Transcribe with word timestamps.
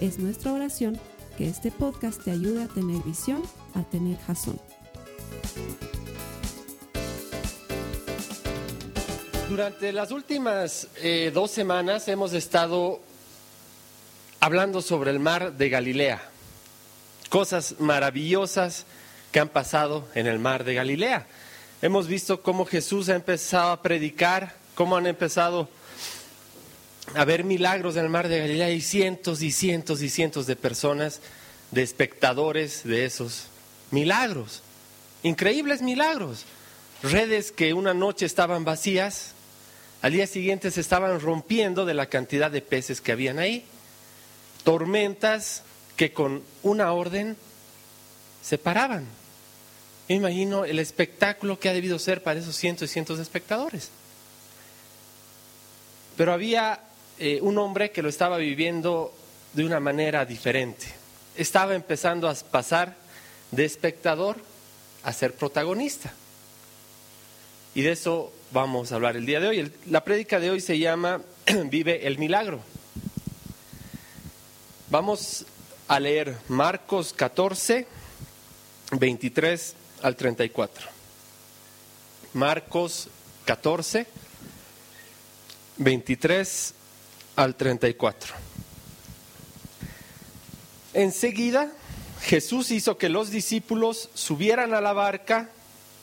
Es 0.00 0.18
nuestra 0.18 0.52
oración 0.52 1.00
que 1.38 1.48
este 1.48 1.70
podcast 1.70 2.22
te 2.22 2.30
ayude 2.30 2.64
a 2.64 2.68
tener 2.68 3.02
visión, 3.02 3.42
a 3.74 3.82
tener 3.82 4.18
jazón. 4.18 4.60
Durante 9.48 9.92
las 9.92 10.10
últimas 10.10 10.88
eh, 10.96 11.30
dos 11.32 11.50
semanas 11.50 12.08
hemos 12.08 12.34
estado 12.34 13.00
hablando 14.38 14.82
sobre 14.82 15.12
el 15.12 15.18
mar 15.18 15.54
de 15.54 15.70
Galilea, 15.70 16.20
cosas 17.30 17.76
maravillosas 17.78 18.84
que 19.32 19.40
han 19.40 19.48
pasado 19.48 20.06
en 20.14 20.26
el 20.26 20.38
mar 20.38 20.64
de 20.64 20.74
Galilea. 20.74 21.26
Hemos 21.80 22.06
visto 22.06 22.42
cómo 22.42 22.66
Jesús 22.66 23.08
ha 23.08 23.14
empezado 23.14 23.70
a 23.70 23.80
predicar, 23.80 24.56
cómo 24.74 24.96
han 24.96 25.06
empezado 25.06 25.70
a 27.14 27.24
ver 27.24 27.44
milagros 27.44 27.96
en 27.96 28.04
el 28.04 28.10
mar 28.10 28.28
de 28.28 28.40
Galilea 28.40 28.70
y 28.70 28.80
cientos 28.80 29.42
y 29.42 29.52
cientos 29.52 30.02
y 30.02 30.10
cientos 30.10 30.46
de 30.46 30.56
personas, 30.56 31.20
de 31.70 31.82
espectadores 31.82 32.82
de 32.84 33.04
esos 33.04 33.44
milagros. 33.90 34.62
Increíbles 35.22 35.82
milagros. 35.82 36.44
Redes 37.02 37.52
que 37.52 37.74
una 37.74 37.94
noche 37.94 38.26
estaban 38.26 38.64
vacías, 38.64 39.32
al 40.02 40.12
día 40.12 40.26
siguiente 40.26 40.70
se 40.70 40.80
estaban 40.80 41.20
rompiendo 41.20 41.84
de 41.84 41.94
la 41.94 42.06
cantidad 42.06 42.50
de 42.50 42.62
peces 42.62 43.00
que 43.00 43.12
habían 43.12 43.38
ahí. 43.38 43.64
Tormentas 44.64 45.62
que 45.96 46.12
con 46.12 46.42
una 46.62 46.92
orden 46.92 47.36
se 48.42 48.58
paraban. 48.58 49.06
Me 50.08 50.14
imagino 50.14 50.64
el 50.64 50.78
espectáculo 50.78 51.58
que 51.58 51.68
ha 51.68 51.72
debido 51.72 51.98
ser 51.98 52.22
para 52.22 52.38
esos 52.38 52.56
cientos 52.56 52.90
y 52.90 52.92
cientos 52.92 53.16
de 53.16 53.24
espectadores. 53.24 53.90
Pero 56.16 56.32
había 56.32 56.80
eh, 57.18 57.40
un 57.40 57.58
hombre 57.58 57.90
que 57.90 58.02
lo 58.02 58.08
estaba 58.08 58.36
viviendo 58.36 59.12
de 59.52 59.64
una 59.64 59.80
manera 59.80 60.24
diferente. 60.24 60.86
Estaba 61.36 61.74
empezando 61.74 62.28
a 62.28 62.34
pasar 62.34 62.94
de 63.50 63.64
espectador 63.64 64.36
a 65.02 65.12
ser 65.12 65.34
protagonista. 65.34 66.12
Y 67.74 67.82
de 67.82 67.92
eso 67.92 68.32
vamos 68.52 68.92
a 68.92 68.96
hablar 68.96 69.16
el 69.16 69.26
día 69.26 69.40
de 69.40 69.48
hoy. 69.48 69.72
la 69.86 70.04
prédica 70.04 70.40
de 70.40 70.50
hoy 70.50 70.60
se 70.60 70.78
llama 70.78 71.20
Vive 71.64 72.06
el 72.06 72.18
Milagro. 72.18 72.60
Vamos 74.90 75.46
a 75.88 76.00
leer 76.00 76.36
Marcos 76.48 77.12
14, 77.12 77.86
23 78.92 79.74
al 80.02 80.16
34. 80.16 80.88
Marcos 82.34 83.08
14, 83.46 84.06
23 85.78 86.74
al 87.36 87.54
34. 87.54 88.34
Enseguida 90.94 91.70
Jesús 92.22 92.70
hizo 92.70 92.98
que 92.98 93.08
los 93.08 93.30
discípulos 93.30 94.08
subieran 94.14 94.74
a 94.74 94.80
la 94.80 94.94
barca 94.94 95.50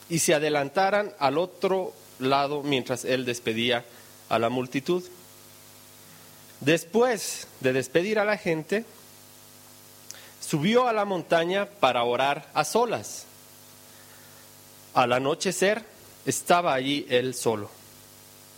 y 0.08 0.20
se 0.20 0.34
adelantaran 0.34 1.12
al 1.18 1.36
otro 1.36 1.92
lado 2.18 2.62
mientras 2.62 3.04
él 3.04 3.24
despedía 3.24 3.84
a 4.28 4.38
la 4.38 4.48
multitud. 4.48 5.02
Después 6.60 7.48
de 7.60 7.72
despedir 7.72 8.18
a 8.18 8.24
la 8.24 8.38
gente, 8.38 8.84
subió 10.40 10.86
a 10.88 10.92
la 10.92 11.04
montaña 11.04 11.66
para 11.66 12.04
orar 12.04 12.48
a 12.54 12.64
solas. 12.64 13.26
Al 14.94 15.12
anochecer 15.12 15.84
estaba 16.24 16.72
allí 16.72 17.04
él 17.10 17.34
solo 17.34 17.83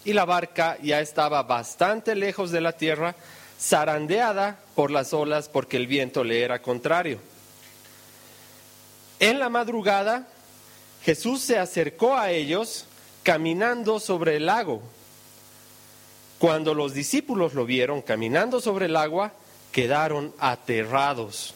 y 0.07 0.13
la 0.13 0.25
barca 0.25 0.79
ya 0.83 1.01
estaba 1.01 1.43
bastante 1.43 2.15
lejos 2.15 2.53
de 2.53 2.61
la 2.61 2.73
tierra, 2.73 3.17
zarandeada 3.61 4.57
por 4.77 4.93
las 4.93 5.13
olas 5.13 5.49
porque 5.49 5.77
el 5.77 5.89
viento 5.89 6.23
le 6.23 6.43
era 6.43 6.63
contrario. 6.63 7.19
En 9.19 9.41
la 9.41 9.49
madrugada, 9.49 10.29
Jesús 11.03 11.43
se 11.43 11.59
acercó 11.59 12.17
a 12.17 12.31
ellos 12.31 12.87
caminando 13.25 13.99
sobre 13.99 14.37
el 14.37 14.47
lago. 14.47 14.81
Cuando 16.39 16.73
los 16.73 16.95
discípulos 16.95 17.55
lo 17.55 17.67
vieron 17.67 18.01
caminando 18.01 18.61
sobre 18.61 18.87
el 18.87 18.95
agua, 18.95 19.33
quedaron 19.73 20.33
aterrados. 20.39 21.53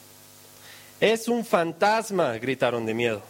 Es 1.00 1.28
un 1.28 1.44
fantasma, 1.44 2.36
gritaron 2.38 2.84
de 2.84 2.94
miedo. 2.94 3.22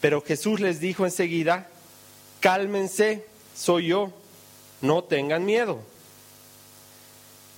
Pero 0.00 0.20
Jesús 0.20 0.58
les 0.58 0.80
dijo 0.80 1.04
enseguida, 1.04 1.68
cálmense 2.40 3.35
soy 3.56 3.86
yo, 3.86 4.12
no 4.80 5.04
tengan 5.04 5.44
miedo. 5.44 5.80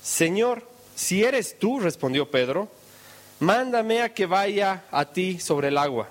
Señor, 0.01 0.67
si 0.95 1.23
eres 1.23 1.59
tú, 1.59 1.79
respondió 1.79 2.31
Pedro, 2.31 2.67
mándame 3.39 4.01
a 4.01 4.13
que 4.13 4.25
vaya 4.25 4.85
a 4.91 5.05
ti 5.05 5.39
sobre 5.39 5.67
el 5.67 5.77
agua. 5.77 6.07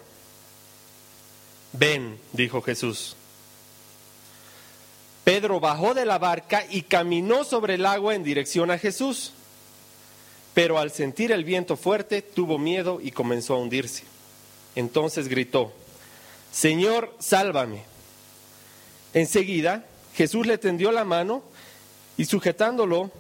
Ven, 1.73 2.19
dijo 2.33 2.63
Jesús. 2.63 3.17
Pedro 5.25 5.61
bajó 5.61 5.93
de 5.93 6.07
la 6.07 6.19
barca 6.19 6.65
y 6.71 6.83
caminó 6.83 7.45
sobre 7.45 7.75
el 7.75 7.85
agua 7.85 8.15
en 8.15 8.25
dirección 8.25 8.71
a 8.71 8.79
Jesús, 8.79 9.33
pero 10.55 10.79
al 10.79 10.91
sentir 10.91 11.33
el 11.33 11.45
viento 11.45 11.77
fuerte 11.77 12.23
tuvo 12.23 12.57
miedo 12.57 12.99
y 13.03 13.11
comenzó 13.11 13.55
a 13.55 13.59
hundirse. 13.59 14.05
Entonces 14.75 15.29
gritó, 15.29 15.73
Señor, 16.51 17.15
sálvame. 17.19 17.88
Enseguida 19.15 19.85
Jesús 20.15 20.47
le 20.47 20.59
tendió 20.59 20.93
la 20.93 21.05
mano 21.05 21.43
y 22.17 22.25
sujetándolo 22.25 23.11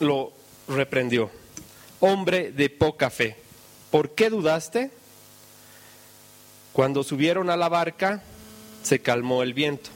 lo 0.00 0.32
reprendió. 0.68 1.30
Hombre 2.00 2.52
de 2.52 2.68
poca 2.68 3.10
fe, 3.10 3.36
¿por 3.90 4.10
qué 4.10 4.28
dudaste? 4.28 4.90
Cuando 6.72 7.04
subieron 7.04 7.50
a 7.50 7.56
la 7.56 7.68
barca, 7.68 8.22
se 8.82 9.00
calmó 9.00 9.42
el 9.42 9.54
viento. 9.54 9.90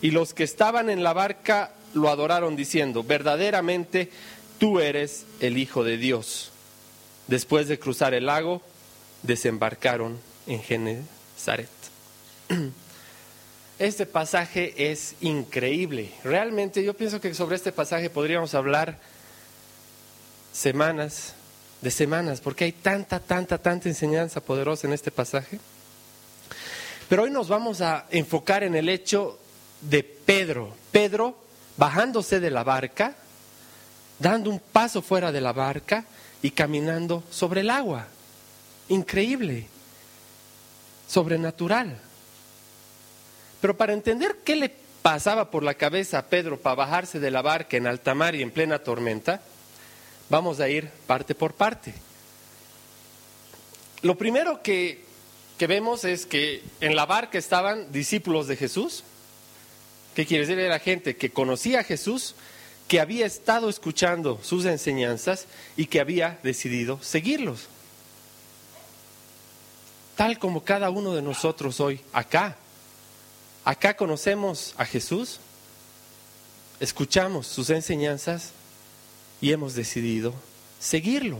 Y 0.00 0.10
los 0.10 0.34
que 0.34 0.44
estaban 0.44 0.90
en 0.90 1.02
la 1.02 1.12
barca 1.12 1.74
lo 1.94 2.08
adoraron 2.10 2.56
diciendo, 2.56 3.04
verdaderamente 3.04 4.10
tú 4.58 4.80
eres 4.80 5.26
el 5.40 5.58
Hijo 5.58 5.84
de 5.84 5.96
Dios. 5.96 6.50
Después 7.28 7.68
de 7.68 7.78
cruzar 7.78 8.14
el 8.14 8.26
lago, 8.26 8.62
desembarcaron 9.22 10.18
en 10.46 10.62
Genezaret. 10.62 11.68
Este 13.82 14.06
pasaje 14.06 14.92
es 14.92 15.16
increíble. 15.22 16.12
Realmente 16.22 16.84
yo 16.84 16.94
pienso 16.94 17.20
que 17.20 17.34
sobre 17.34 17.56
este 17.56 17.72
pasaje 17.72 18.10
podríamos 18.10 18.54
hablar 18.54 18.96
semanas, 20.52 21.34
de 21.80 21.90
semanas, 21.90 22.40
porque 22.40 22.62
hay 22.62 22.70
tanta, 22.70 23.18
tanta, 23.18 23.58
tanta 23.58 23.88
enseñanza 23.88 24.40
poderosa 24.40 24.86
en 24.86 24.92
este 24.92 25.10
pasaje. 25.10 25.58
Pero 27.08 27.24
hoy 27.24 27.32
nos 27.32 27.48
vamos 27.48 27.80
a 27.80 28.06
enfocar 28.12 28.62
en 28.62 28.76
el 28.76 28.88
hecho 28.88 29.36
de 29.80 30.04
Pedro. 30.04 30.76
Pedro 30.92 31.36
bajándose 31.76 32.38
de 32.38 32.50
la 32.52 32.62
barca, 32.62 33.16
dando 34.20 34.48
un 34.48 34.60
paso 34.60 35.02
fuera 35.02 35.32
de 35.32 35.40
la 35.40 35.52
barca 35.52 36.04
y 36.40 36.52
caminando 36.52 37.24
sobre 37.32 37.62
el 37.62 37.70
agua. 37.70 38.06
Increíble, 38.88 39.66
sobrenatural. 41.08 41.98
Pero 43.62 43.76
para 43.76 43.92
entender 43.92 44.38
qué 44.44 44.56
le 44.56 44.74
pasaba 45.02 45.52
por 45.52 45.62
la 45.62 45.74
cabeza 45.74 46.18
a 46.18 46.26
Pedro 46.26 46.58
para 46.58 46.74
bajarse 46.74 47.20
de 47.20 47.30
la 47.30 47.42
barca 47.42 47.76
en 47.76 47.86
alta 47.86 48.12
mar 48.12 48.34
y 48.34 48.42
en 48.42 48.50
plena 48.50 48.80
tormenta, 48.80 49.40
vamos 50.28 50.58
a 50.58 50.68
ir 50.68 50.90
parte 51.06 51.36
por 51.36 51.54
parte. 51.54 51.94
Lo 54.02 54.18
primero 54.18 54.62
que, 54.62 55.04
que 55.58 55.68
vemos 55.68 56.04
es 56.04 56.26
que 56.26 56.64
en 56.80 56.96
la 56.96 57.06
barca 57.06 57.38
estaban 57.38 57.92
discípulos 57.92 58.48
de 58.48 58.56
Jesús. 58.56 59.04
¿Qué 60.16 60.26
quiere 60.26 60.44
decir? 60.44 60.58
Era 60.58 60.80
gente 60.80 61.16
que 61.16 61.30
conocía 61.30 61.80
a 61.80 61.84
Jesús, 61.84 62.34
que 62.88 62.98
había 62.98 63.26
estado 63.26 63.70
escuchando 63.70 64.40
sus 64.42 64.64
enseñanzas 64.64 65.46
y 65.76 65.86
que 65.86 66.00
había 66.00 66.40
decidido 66.42 67.00
seguirlos. 67.00 67.68
Tal 70.16 70.40
como 70.40 70.64
cada 70.64 70.90
uno 70.90 71.14
de 71.14 71.22
nosotros 71.22 71.78
hoy 71.78 72.00
acá 72.12 72.56
Acá 73.64 73.96
conocemos 73.96 74.74
a 74.76 74.84
Jesús, 74.84 75.38
escuchamos 76.80 77.46
sus 77.46 77.70
enseñanzas 77.70 78.50
y 79.40 79.52
hemos 79.52 79.74
decidido 79.74 80.34
seguirlo. 80.80 81.38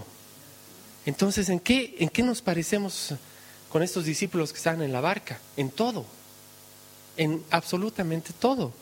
Entonces, 1.04 1.48
¿en 1.48 1.58
qué, 1.58 1.96
¿en 1.98 2.08
qué 2.08 2.22
nos 2.22 2.40
parecemos 2.40 3.14
con 3.70 3.82
estos 3.82 4.04
discípulos 4.04 4.52
que 4.52 4.58
están 4.58 4.82
en 4.82 4.92
la 4.92 5.00
barca? 5.00 5.40
En 5.56 5.70
todo, 5.70 6.04
en 7.16 7.42
absolutamente 7.50 8.32
todo. 8.32 8.72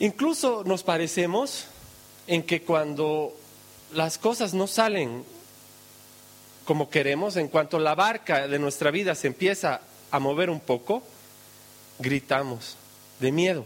Incluso 0.00 0.64
nos 0.64 0.82
parecemos 0.82 1.66
en 2.26 2.42
que 2.42 2.62
cuando 2.62 3.32
las 3.92 4.18
cosas 4.18 4.52
no 4.52 4.66
salen 4.66 5.24
como 6.64 6.90
queremos, 6.90 7.36
en 7.36 7.48
cuanto 7.48 7.78
la 7.78 7.94
barca 7.94 8.48
de 8.48 8.58
nuestra 8.58 8.90
vida 8.90 9.14
se 9.14 9.28
empieza 9.28 9.80
a 10.14 10.20
mover 10.20 10.48
un 10.48 10.60
poco, 10.60 11.02
gritamos 11.98 12.76
de 13.18 13.32
miedo. 13.32 13.64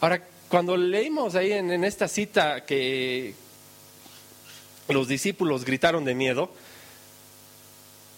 Ahora, 0.00 0.20
cuando 0.48 0.76
leímos 0.76 1.36
ahí 1.36 1.52
en, 1.52 1.84
esta 1.84 2.08
cita 2.08 2.64
que 2.64 3.32
los 4.88 5.06
discípulos 5.06 5.64
gritaron 5.64 6.04
de 6.04 6.16
miedo, 6.16 6.50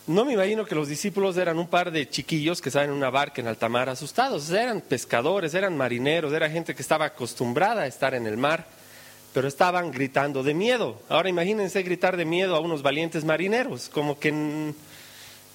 no 0.07 0.25
me 0.25 0.33
imagino 0.33 0.65
que 0.65 0.75
los 0.75 0.89
discípulos 0.89 1.37
eran 1.37 1.59
un 1.59 1.69
par 1.69 1.91
de 1.91 2.09
chiquillos 2.09 2.63
que 2.63 2.71
estaban 2.71 2.89
en 2.89 2.97
una 2.97 3.11
barca 3.11 3.43
en 3.43 3.49
alta 3.49 3.69
mar 3.69 3.91
asustados. 3.91 4.49
Eran 4.49 4.81
pescadores, 4.81 5.53
eran 5.53 5.77
marineros, 5.77 6.33
era 6.33 6.49
gente 6.49 6.75
que 6.75 6.81
estaba 6.81 7.05
acostumbrada 7.05 7.83
a 7.83 7.87
estar 7.87 8.15
en 8.15 8.27
el 8.27 8.39
mar, 8.39 8.67
pero 9.35 9.49
estaban 9.49 9.91
gritando 9.91 10.43
de 10.43 10.55
miedo. 10.55 10.99
Ahora 11.11 11.29
imagínense 11.29 11.83
gritar 11.83 12.17
de 12.17 12.25
miedo 12.25 12.57
a 12.57 12.61
unos 12.61 12.81
valientes 12.81 13.23
marineros, 13.23 13.91
como 13.91 14.19
que 14.19 14.73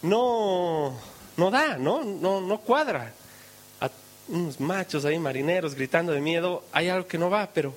no, 0.02 0.98
no 1.38 1.52
da, 1.52 1.78
¿no? 1.78 2.04
No, 2.04 2.42
no 2.42 2.60
cuadra. 2.60 3.14
A 3.80 3.90
unos 4.28 4.60
machos 4.60 5.06
ahí 5.06 5.20
marineros 5.20 5.76
gritando 5.76 6.12
de 6.12 6.22
miedo, 6.22 6.64
hay 6.72 6.90
algo 6.90 7.08
que 7.08 7.18
no 7.18 7.30
va, 7.30 7.50
pero 7.54 7.74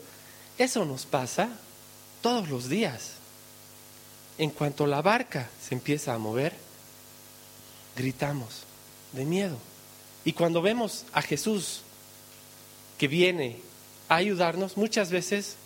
eso 0.58 0.84
nos 0.84 1.06
pasa 1.06 1.48
todos 2.22 2.48
los 2.48 2.68
días. 2.68 3.12
En 4.38 4.50
cuanto 4.50 4.86
la 4.86 5.02
barca 5.02 5.48
se 5.62 5.74
empieza 5.74 6.14
a 6.14 6.18
mover, 6.18 6.54
gritamos 7.96 8.64
de 9.12 9.24
miedo. 9.24 9.56
Y 10.24 10.32
cuando 10.32 10.62
vemos 10.62 11.04
a 11.12 11.22
Jesús 11.22 11.82
que 12.98 13.08
viene 13.08 13.60
a 14.08 14.16
ayudarnos, 14.16 14.76
muchas 14.76 15.10
veces 15.10 15.56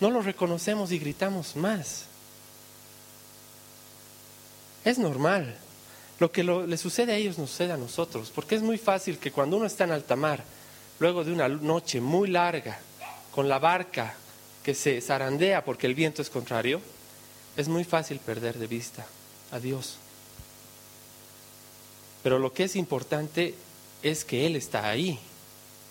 no 0.00 0.10
lo 0.10 0.22
reconocemos 0.22 0.92
y 0.92 0.98
gritamos 0.98 1.56
más. 1.56 2.04
Es 4.84 4.98
normal. 4.98 5.56
Lo 6.18 6.32
que 6.32 6.42
le 6.44 6.76
sucede 6.78 7.12
a 7.12 7.16
ellos 7.16 7.38
nos 7.38 7.50
sucede 7.50 7.72
a 7.72 7.76
nosotros, 7.76 8.32
porque 8.34 8.54
es 8.54 8.62
muy 8.62 8.78
fácil 8.78 9.18
que 9.18 9.32
cuando 9.32 9.56
uno 9.56 9.66
está 9.66 9.84
en 9.84 9.92
alta 9.92 10.16
mar, 10.16 10.42
luego 10.98 11.24
de 11.24 11.32
una 11.32 11.48
noche 11.48 12.00
muy 12.00 12.28
larga, 12.28 12.78
con 13.32 13.48
la 13.48 13.58
barca 13.58 14.14
que 14.62 14.74
se 14.74 15.00
zarandea 15.00 15.62
porque 15.62 15.86
el 15.86 15.94
viento 15.94 16.22
es 16.22 16.30
contrario, 16.30 16.80
es 17.56 17.68
muy 17.68 17.84
fácil 17.84 18.18
perder 18.18 18.58
de 18.58 18.66
vista 18.66 19.06
a 19.50 19.60
Dios. 19.60 19.98
Pero 22.22 22.38
lo 22.38 22.52
que 22.52 22.64
es 22.64 22.76
importante 22.76 23.54
es 24.02 24.24
que 24.24 24.46
Él 24.46 24.56
está 24.56 24.88
ahí. 24.88 25.18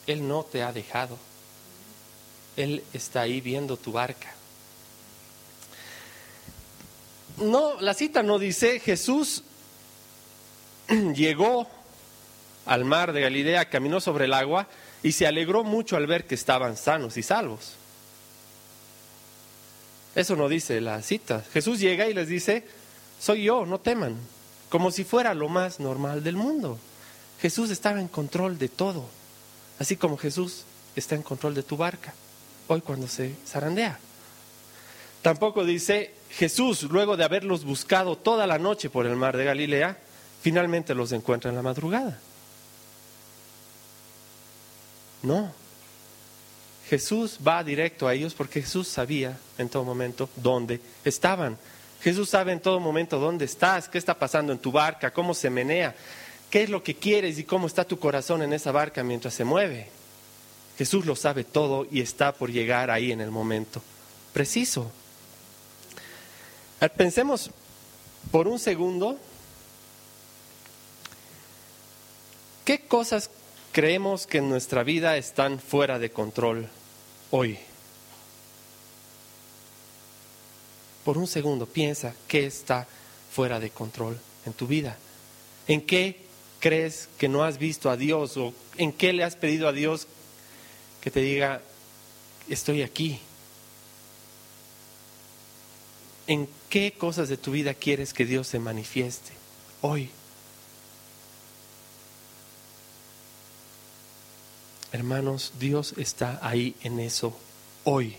Él 0.07 0.28
no 0.28 0.44
te 0.44 0.63
ha 0.63 0.74
dejado. 0.74 1.18
Él 2.57 2.83
está 2.94 3.21
ahí 3.21 3.42
viendo 3.42 3.78
tu 3.78 3.92
barca. 3.92 4.33
No, 7.38 7.80
la 7.80 7.94
cita 7.94 8.24
no 8.24 8.39
dice 8.39 8.80
Jesús 8.80 9.44
llegó 11.16 11.68
al 12.66 12.86
mar 12.86 13.14
de 13.14 13.22
Galilea, 13.22 13.70
caminó 13.70 14.00
sobre 14.00 14.26
el 14.26 14.34
agua 14.34 14.68
y 15.04 15.12
se 15.12 15.28
alegró 15.28 15.64
mucho 15.64 15.98
al 15.98 16.08
ver 16.08 16.26
que 16.26 16.36
estaban 16.36 16.78
sanos 16.78 17.18
y 17.18 17.24
salvos. 17.24 17.74
Eso 20.16 20.36
no 20.36 20.48
dice 20.48 20.80
la 20.82 21.02
cita. 21.02 21.44
Jesús 21.54 21.80
llega 21.80 22.08
y 22.08 22.14
les 22.14 22.28
dice, 22.28 22.64
soy 23.20 23.44
yo, 23.44 23.66
no 23.66 23.80
teman 23.80 24.18
como 24.70 24.92
si 24.92 25.04
fuera 25.04 25.34
lo 25.34 25.48
más 25.48 25.80
normal 25.80 26.24
del 26.24 26.36
mundo. 26.36 26.78
Jesús 27.40 27.70
estaba 27.70 28.00
en 28.00 28.08
control 28.08 28.58
de 28.58 28.70
todo, 28.70 29.06
así 29.80 29.96
como 29.96 30.18
Jesús 30.18 30.64
está 30.96 31.16
en 31.16 31.24
control 31.24 31.54
de 31.54 31.64
tu 31.64 31.78
barca, 31.78 32.14
hoy 32.68 32.81
cuando 32.81 33.08
se 33.08 33.36
zarandea. 33.48 34.00
Tampoco 35.22 35.66
dice 35.66 36.14
Jesús, 36.30 36.84
luego 36.84 37.18
de 37.18 37.24
haberlos 37.24 37.64
buscado 37.64 38.18
toda 38.18 38.48
la 38.48 38.60
noche 38.60 38.90
por 38.90 39.06
el 39.06 39.16
mar 39.16 39.38
de 39.38 39.46
Galilea, 39.46 39.98
finalmente 40.45 40.94
los 40.94 41.12
encuentra 41.12 41.50
en 41.50 41.56
la 41.56 41.63
madrugada. 41.63 42.19
No. 45.24 45.51
Jesús 46.88 47.39
va 47.45 47.63
directo 47.63 48.07
a 48.07 48.13
ellos 48.13 48.36
porque 48.36 48.62
Jesús 48.62 48.88
sabía 48.88 49.39
en 49.57 49.69
todo 49.69 49.83
momento 49.83 50.30
dónde 50.36 50.80
estaban. 51.03 51.57
Jesús 52.00 52.30
sabe 52.30 52.51
en 52.51 52.59
todo 52.59 52.80
momento 52.80 53.18
dónde 53.18 53.45
estás, 53.45 53.89
qué 53.89 53.97
está 53.97 54.19
pasando 54.19 54.53
en 54.53 54.59
tu 54.59 54.71
barca, 54.71 55.12
cómo 55.12 55.33
se 55.33 55.50
menea, 55.50 55.95
qué 56.51 56.62
es 56.62 56.69
lo 56.69 56.83
que 56.83 56.94
quieres 56.94 57.39
y 57.39 57.44
cómo 57.44 57.65
está 57.65 57.83
tu 57.83 57.97
corazón 57.97 58.44
en 58.44 58.53
esa 58.53 58.71
barca 58.71 59.03
mientras 59.03 59.33
se 59.33 59.45
mueve. 59.45 59.89
Jesús 60.77 61.07
lo 61.07 61.15
sabe 61.15 61.44
todo 61.44 61.88
y 61.89 62.01
está 62.01 62.36
por 62.36 62.51
llegar 62.51 62.92
ahí 62.92 63.12
en 63.12 63.21
el 63.21 63.31
momento 63.31 63.81
preciso. 64.31 64.92
Pensemos 66.95 67.50
por 68.30 68.47
un 68.47 68.59
segundo, 68.59 69.18
¿qué 72.66 72.82
cosas 72.82 73.30
creemos 73.72 74.28
que 74.28 74.40
en 74.40 74.50
nuestra 74.50 74.84
vida 74.84 75.16
están 75.16 75.60
fuera 75.60 76.00
de 76.00 76.10
control 76.10 76.68
hoy? 77.32 77.58
por 81.06 81.20
un 81.20 81.28
segundo 81.28 81.68
piensa 81.68 82.16
qué 82.28 82.48
está 82.48 82.88
fuera 83.32 83.60
de 83.60 83.70
control 83.70 84.20
en 84.46 84.54
tu 84.54 84.66
vida. 84.66 84.98
¿En 85.68 85.82
qué 85.82 86.18
crees 86.60 87.08
que 87.20 87.30
no 87.30 87.44
has 87.44 87.60
visto 87.60 87.92
a 87.92 87.96
Dios 87.96 88.36
o 88.38 88.54
en 88.78 88.92
qué 88.92 89.14
le 89.14 89.24
has 89.24 89.36
pedido 89.36 89.68
a 89.68 89.72
Dios 89.72 90.08
que 91.02 91.12
te 91.12 91.22
diga, 91.22 91.62
estoy 92.50 92.82
aquí? 92.82 93.20
¿En 96.26 96.50
qué 96.70 96.92
cosas 96.92 97.30
de 97.30 97.38
tu 97.38 97.52
vida 97.52 97.76
quieres 97.76 98.12
que 98.12 98.26
Dios 98.26 98.48
se 98.48 98.58
manifieste 98.58 99.32
hoy? 99.82 100.10
Hermanos, 104.95 105.52
Dios 105.59 105.94
está 105.97 106.40
ahí 106.42 106.73
en 106.81 107.02
eso 107.02 107.37
hoy 107.83 108.16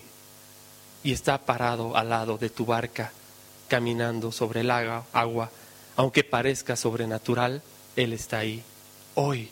y 1.02 1.12
está 1.12 1.38
parado 1.46 1.96
al 1.96 2.10
lado 2.10 2.36
de 2.36 2.50
tu 2.50 2.66
barca, 2.66 3.12
caminando 3.66 4.30
sobre 4.30 4.60
el 4.60 4.70
agua, 4.70 5.50
aunque 5.96 6.22
parezca 6.22 6.76
sobrenatural, 6.76 7.62
Él 7.96 8.12
está 8.12 8.40
ahí 8.40 8.62
hoy 9.14 9.48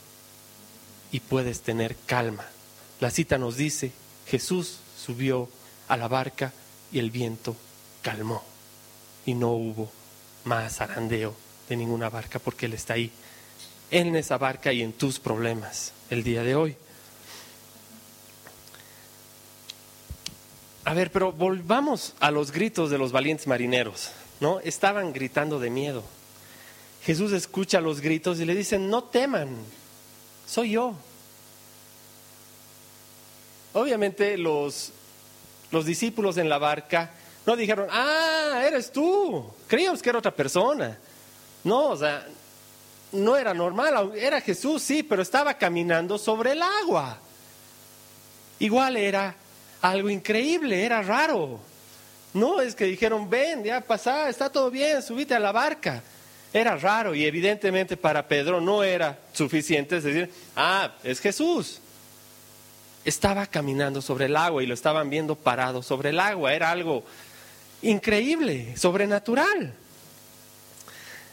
y 1.12 1.20
puedes 1.20 1.62
tener 1.62 1.96
calma. 2.04 2.44
La 3.00 3.10
cita 3.10 3.38
nos 3.38 3.56
dice, 3.56 3.92
Jesús 4.26 4.80
subió 5.02 5.48
a 5.88 5.96
la 5.96 6.08
barca 6.08 6.52
y 6.92 6.98
el 6.98 7.10
viento 7.10 7.56
calmó 8.02 8.44
y 9.24 9.32
no 9.32 9.52
hubo 9.52 9.90
más 10.44 10.82
arandeo 10.82 11.34
de 11.70 11.76
ninguna 11.76 12.10
barca 12.10 12.38
porque 12.38 12.66
Él 12.66 12.74
está 12.74 12.92
ahí, 12.92 13.10
en 13.90 14.14
esa 14.14 14.36
barca 14.36 14.74
y 14.74 14.82
en 14.82 14.92
tus 14.92 15.18
problemas 15.18 15.92
el 16.10 16.22
día 16.22 16.42
de 16.42 16.54
hoy. 16.54 16.76
A 20.84 20.92
ver, 20.92 21.10
pero 21.10 21.32
volvamos 21.32 22.14
a 22.20 22.30
los 22.30 22.52
gritos 22.52 22.90
de 22.90 22.98
los 22.98 23.10
valientes 23.10 23.46
marineros, 23.46 24.10
¿no? 24.40 24.60
Estaban 24.60 25.12
gritando 25.12 25.58
de 25.58 25.70
miedo. 25.70 26.02
Jesús 27.04 27.32
escucha 27.32 27.80
los 27.80 28.00
gritos 28.00 28.38
y 28.38 28.44
le 28.44 28.54
dice, 28.54 28.78
no 28.78 29.04
teman, 29.04 29.48
soy 30.46 30.72
yo. 30.72 30.94
Obviamente 33.72 34.36
los, 34.36 34.92
los 35.70 35.86
discípulos 35.86 36.36
en 36.36 36.48
la 36.48 36.58
barca 36.58 37.12
no 37.46 37.56
dijeron, 37.56 37.88
ah, 37.90 38.62
eres 38.66 38.92
tú, 38.92 39.44
creíamos 39.66 40.02
que 40.02 40.10
era 40.10 40.18
otra 40.18 40.34
persona. 40.34 40.98
No, 41.64 41.88
o 41.88 41.96
sea, 41.96 42.26
no 43.12 43.36
era 43.36 43.54
normal, 43.54 44.12
era 44.16 44.40
Jesús, 44.42 44.82
sí, 44.82 45.02
pero 45.02 45.22
estaba 45.22 45.54
caminando 45.54 46.18
sobre 46.18 46.52
el 46.52 46.62
agua. 46.62 47.18
Igual 48.58 48.96
era 48.96 49.34
algo 49.84 50.08
increíble, 50.08 50.82
era 50.82 51.02
raro. 51.02 51.60
No 52.32 52.62
es 52.62 52.74
que 52.74 52.86
dijeron, 52.86 53.28
ven, 53.28 53.62
ya 53.62 53.82
pasá, 53.82 54.30
está 54.30 54.50
todo 54.50 54.70
bien, 54.70 55.02
subite 55.02 55.34
a 55.34 55.38
la 55.38 55.52
barca. 55.52 56.02
Era 56.54 56.76
raro 56.76 57.14
y 57.14 57.26
evidentemente 57.26 57.96
para 57.96 58.26
Pedro 58.26 58.62
no 58.62 58.82
era 58.82 59.18
suficiente 59.34 60.00
decir, 60.00 60.30
ah, 60.56 60.90
es 61.02 61.20
Jesús. 61.20 61.80
Estaba 63.04 63.46
caminando 63.46 64.00
sobre 64.00 64.24
el 64.24 64.36
agua 64.36 64.62
y 64.62 64.66
lo 64.66 64.72
estaban 64.72 65.10
viendo 65.10 65.34
parado 65.34 65.82
sobre 65.82 66.10
el 66.10 66.20
agua. 66.20 66.54
Era 66.54 66.70
algo 66.70 67.04
increíble, 67.82 68.74
sobrenatural. 68.78 69.74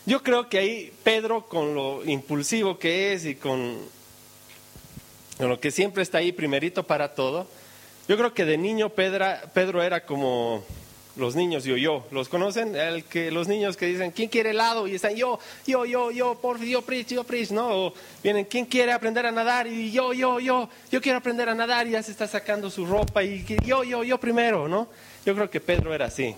Yo 0.05 0.21
creo 0.21 0.49
que 0.49 0.57
ahí 0.57 0.93
Pedro, 1.03 1.47
con 1.47 1.73
lo 1.73 2.03
impulsivo 2.03 2.77
que 2.77 3.13
es 3.13 3.23
y 3.23 3.35
con 3.35 3.77
lo 5.39 5.59
que 5.61 5.71
siempre 5.71 6.03
está 6.03 6.17
ahí 6.17 6.33
primerito 6.33 6.83
para 6.83 7.15
todo, 7.15 7.47
yo 8.11 8.17
creo 8.17 8.33
que 8.33 8.43
de 8.43 8.57
niño 8.57 8.89
Pedro 8.89 9.81
era 9.81 10.05
como, 10.05 10.65
los 11.15 11.33
niños 11.33 11.63
yo-yo. 11.63 12.05
¿Los 12.11 12.27
conocen? 12.27 12.75
El 12.75 13.05
que, 13.05 13.31
los 13.31 13.47
niños 13.47 13.77
que 13.77 13.85
dicen, 13.85 14.11
¿quién 14.11 14.27
quiere 14.27 14.49
helado? 14.49 14.85
Y 14.85 14.95
están 14.95 15.15
yo, 15.15 15.39
yo, 15.65 15.85
yo, 15.85 16.11
yo, 16.11 16.35
por 16.35 16.59
yo, 16.59 16.81
pris, 16.81 17.07
yo, 17.07 17.23
pris, 17.23 17.53
¿no? 17.53 17.69
O 17.69 17.93
vienen, 18.21 18.43
¿quién 18.43 18.65
quiere 18.65 18.91
aprender 18.91 19.25
a 19.25 19.31
nadar? 19.31 19.65
Y 19.65 19.93
yo, 19.93 20.11
yo, 20.11 20.41
yo, 20.41 20.67
yo 20.91 20.99
quiero 20.99 21.19
aprender 21.19 21.47
a 21.47 21.55
nadar 21.55 21.87
y 21.87 21.91
ya 21.91 22.03
se 22.03 22.11
está 22.11 22.27
sacando 22.27 22.69
su 22.69 22.85
ropa 22.85 23.23
y 23.23 23.45
yo, 23.63 23.85
yo, 23.85 24.03
yo 24.03 24.17
primero, 24.17 24.67
¿no? 24.67 24.89
Yo 25.25 25.33
creo 25.33 25.49
que 25.49 25.61
Pedro 25.61 25.95
era 25.95 26.07
así. 26.07 26.35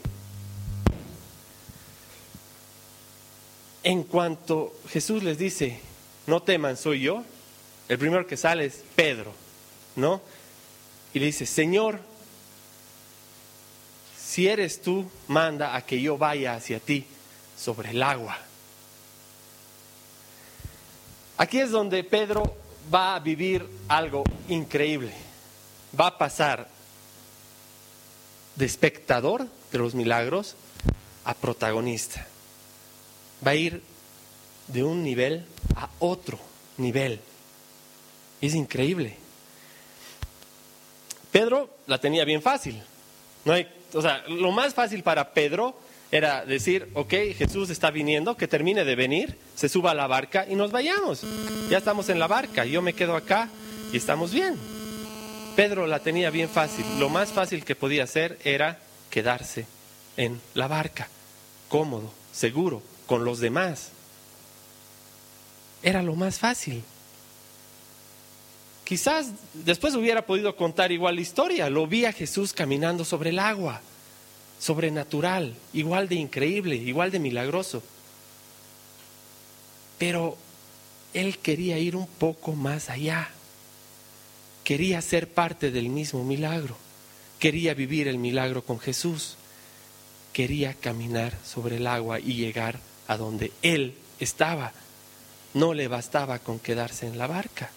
En 3.82 4.03
cuanto 4.03 4.75
Jesús 4.89 5.24
les 5.24 5.39
dice, 5.39 5.80
no 6.27 6.44
teman, 6.44 6.77
soy 6.77 7.01
yo, 7.01 7.24
el 7.89 7.98
primero 7.98 8.27
que 8.27 8.38
sale 8.38 8.65
es 8.65 8.84
Pedro, 8.96 9.32
¿no? 9.96 10.22
Y 11.13 11.20
le 11.20 11.27
dice, 11.27 11.46
Señor, 11.46 12.00
si 14.17 14.48
eres 14.48 14.82
tú, 14.82 15.10
manda 15.27 15.75
a 15.75 15.86
que 15.86 16.01
yo 16.01 16.17
vaya 16.17 16.55
hacia 16.55 16.79
ti 16.79 17.05
sobre 17.58 17.91
el 17.91 18.01
agua. 18.01 18.38
Aquí 21.38 21.60
es 21.60 21.72
donde 21.72 22.03
Pedro 22.03 22.55
va 22.93 23.15
a 23.15 23.20
vivir 23.20 23.67
algo 23.88 24.24
increíble. 24.48 25.13
Va 26.00 26.08
a 26.08 26.17
pasar 26.17 26.67
de 28.55 28.65
espectador 28.65 29.48
de 29.72 29.77
los 29.77 29.96
milagros 29.96 30.55
a 31.25 31.34
protagonista. 31.34 32.25
Va 33.46 33.51
a 33.51 33.55
ir 33.55 33.82
de 34.67 34.84
un 34.84 35.03
nivel 35.03 35.46
a 35.75 35.89
otro 36.00 36.39
nivel. 36.77 37.20
Es 38.41 38.55
increíble. 38.55 39.23
Pedro 41.34 41.68
la 41.88 41.98
tenía 41.98 42.24
bien 42.25 42.44
fácil. 42.44 42.80
O 43.94 44.02
sea, 44.02 44.24
lo 44.30 44.52
más 44.52 44.74
fácil 44.75 45.02
para 45.02 45.34
Pedro 45.34 45.75
era 46.12 46.46
decir, 46.46 46.88
ok, 46.94 47.12
Jesús 47.36 47.72
está 47.72 47.90
viniendo, 47.90 48.38
que 48.38 48.48
termine 48.48 48.86
de 48.86 48.96
venir, 48.96 49.36
se 49.56 49.68
suba 49.68 49.92
a 49.92 49.96
la 49.96 50.06
barca 50.06 50.46
y 50.48 50.54
nos 50.54 50.72
vayamos. 50.72 51.24
Ya 51.72 51.80
estamos 51.80 52.08
en 52.10 52.20
la 52.20 52.28
barca, 52.28 52.66
yo 52.66 52.84
me 52.84 52.94
quedo 52.94 53.16
acá 53.16 53.50
y 53.92 53.98
estamos 53.98 54.32
bien. 54.32 54.56
Pedro 55.56 55.88
la 55.88 56.00
tenía 56.00 56.30
bien 56.30 56.50
fácil. 56.50 56.86
Lo 57.00 57.10
más 57.10 57.32
fácil 57.32 57.66
que 57.66 57.75
podía 57.75 58.04
hacer 58.04 58.38
era 58.44 58.80
quedarse 59.10 59.66
en 60.18 60.40
la 60.54 60.68
barca, 60.68 61.08
cómodo, 61.68 62.13
seguro, 62.32 62.84
con 63.08 63.25
los 63.25 63.40
demás. 63.40 63.90
Era 65.82 66.04
lo 66.04 66.13
más 66.13 66.38
fácil. 66.38 66.84
Quizás 68.93 69.31
después 69.55 69.95
hubiera 69.95 70.23
podido 70.27 70.55
contar 70.55 70.91
igual 70.91 71.15
la 71.15 71.21
historia. 71.21 71.67
Lo 71.67 71.88
vi 71.88 72.05
a 72.05 72.13
Jesús 72.13 72.53
caminando 72.53 73.03
sobre 73.03 73.31
el 73.31 73.39
agua, 73.39 73.81
sobrenatural, 74.59 75.55
igual 75.73 76.07
de 76.07 76.13
increíble, 76.13 76.75
igual 76.75 77.09
de 77.09 77.17
milagroso. 77.17 77.81
Pero 79.97 80.38
él 81.12 81.39
quería 81.39 81.79
ir 81.79 81.95
un 81.95 82.05
poco 82.05 82.51
más 82.51 82.91
allá. 82.91 83.31
Quería 84.63 85.01
ser 85.01 85.27
parte 85.27 85.71
del 85.71 85.89
mismo 85.89 86.23
milagro. 86.23 86.77
Quería 87.39 87.73
vivir 87.73 88.07
el 88.07 88.19
milagro 88.19 88.63
con 88.63 88.79
Jesús. 88.79 89.38
Quería 90.33 90.75
caminar 90.75 91.35
sobre 91.43 91.77
el 91.77 91.88
agua 91.88 92.19
y 92.19 92.35
llegar 92.35 92.79
a 93.07 93.17
donde 93.17 93.53
él 93.63 93.95
estaba. 94.19 94.71
No 95.55 95.73
le 95.73 95.88
bastaba 95.88 96.38
con 96.38 96.59
quedarse 96.59 97.07
en 97.07 97.17
la 97.17 97.25
barca. 97.25 97.71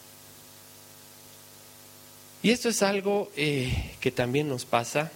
Y 2.47 2.50
esto 2.50 2.69
es 2.69 2.85
algo 2.85 3.29
eh, 3.37 3.97
que 3.99 4.12
también 4.12 4.49
nos 4.49 4.65
pasa 4.65 5.11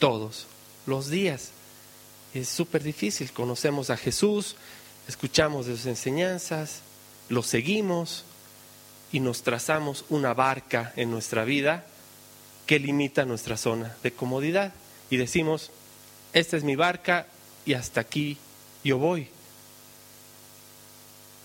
todos 0.00 0.48
los 0.84 1.08
días. 1.08 1.50
Es 2.34 2.48
súper 2.48 2.82
difícil. 2.82 3.30
Conocemos 3.30 3.88
a 3.88 3.96
Jesús, 3.96 4.56
escuchamos 5.06 5.66
sus 5.66 5.86
enseñanzas, 5.86 6.80
lo 7.28 7.44
seguimos 7.44 8.24
y 9.12 9.20
nos 9.20 9.44
trazamos 9.44 10.04
una 10.08 10.34
barca 10.34 10.92
en 10.96 11.08
nuestra 11.08 11.44
vida 11.44 11.86
que 12.66 12.80
limita 12.80 13.24
nuestra 13.24 13.56
zona 13.56 13.96
de 14.02 14.10
comodidad. 14.10 14.72
Y 15.08 15.18
decimos, 15.18 15.70
esta 16.32 16.56
es 16.56 16.64
mi 16.64 16.74
barca 16.74 17.28
y 17.64 17.74
hasta 17.74 18.00
aquí 18.00 18.38
yo 18.82 18.98
voy. 18.98 19.28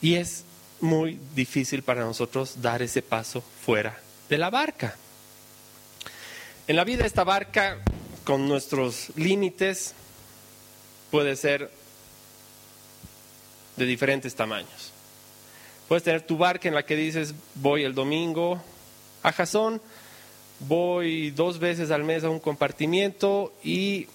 Y 0.02 0.16
es 0.16 0.46
muy 0.82 1.20
difícil 1.36 1.84
para 1.84 2.02
nosotros 2.02 2.60
dar 2.60 2.82
ese 2.82 3.04
paso 3.04 3.44
fuera 3.64 4.07
de 4.30 4.38
la 4.38 4.50
barca. 4.50 4.96
En 6.68 6.76
la 6.76 6.84
vida 6.84 7.06
esta 7.06 7.24
barca, 7.24 7.78
con 8.24 8.48
nuestros 8.48 9.12
límites, 9.16 9.94
puede 11.12 11.36
ser 11.36 11.72
de 13.78 13.86
diferentes 13.86 14.36
tamaños. 14.36 14.92
Puedes 15.88 16.04
tener 16.04 16.22
tu 16.22 16.38
barca 16.38 16.68
en 16.68 16.76
la 16.76 16.86
que 16.86 16.96
dices, 16.96 17.34
voy 17.56 17.84
el 17.84 17.96
domingo 17.96 18.62
a 19.24 19.32
Jazón, 19.32 19.82
voy 20.60 21.32
dos 21.32 21.60
veces 21.60 21.92
al 21.92 22.04
mes 22.04 22.24
a 22.24 22.30
un 22.30 22.40
compartimiento 22.40 23.54
y 23.64 24.08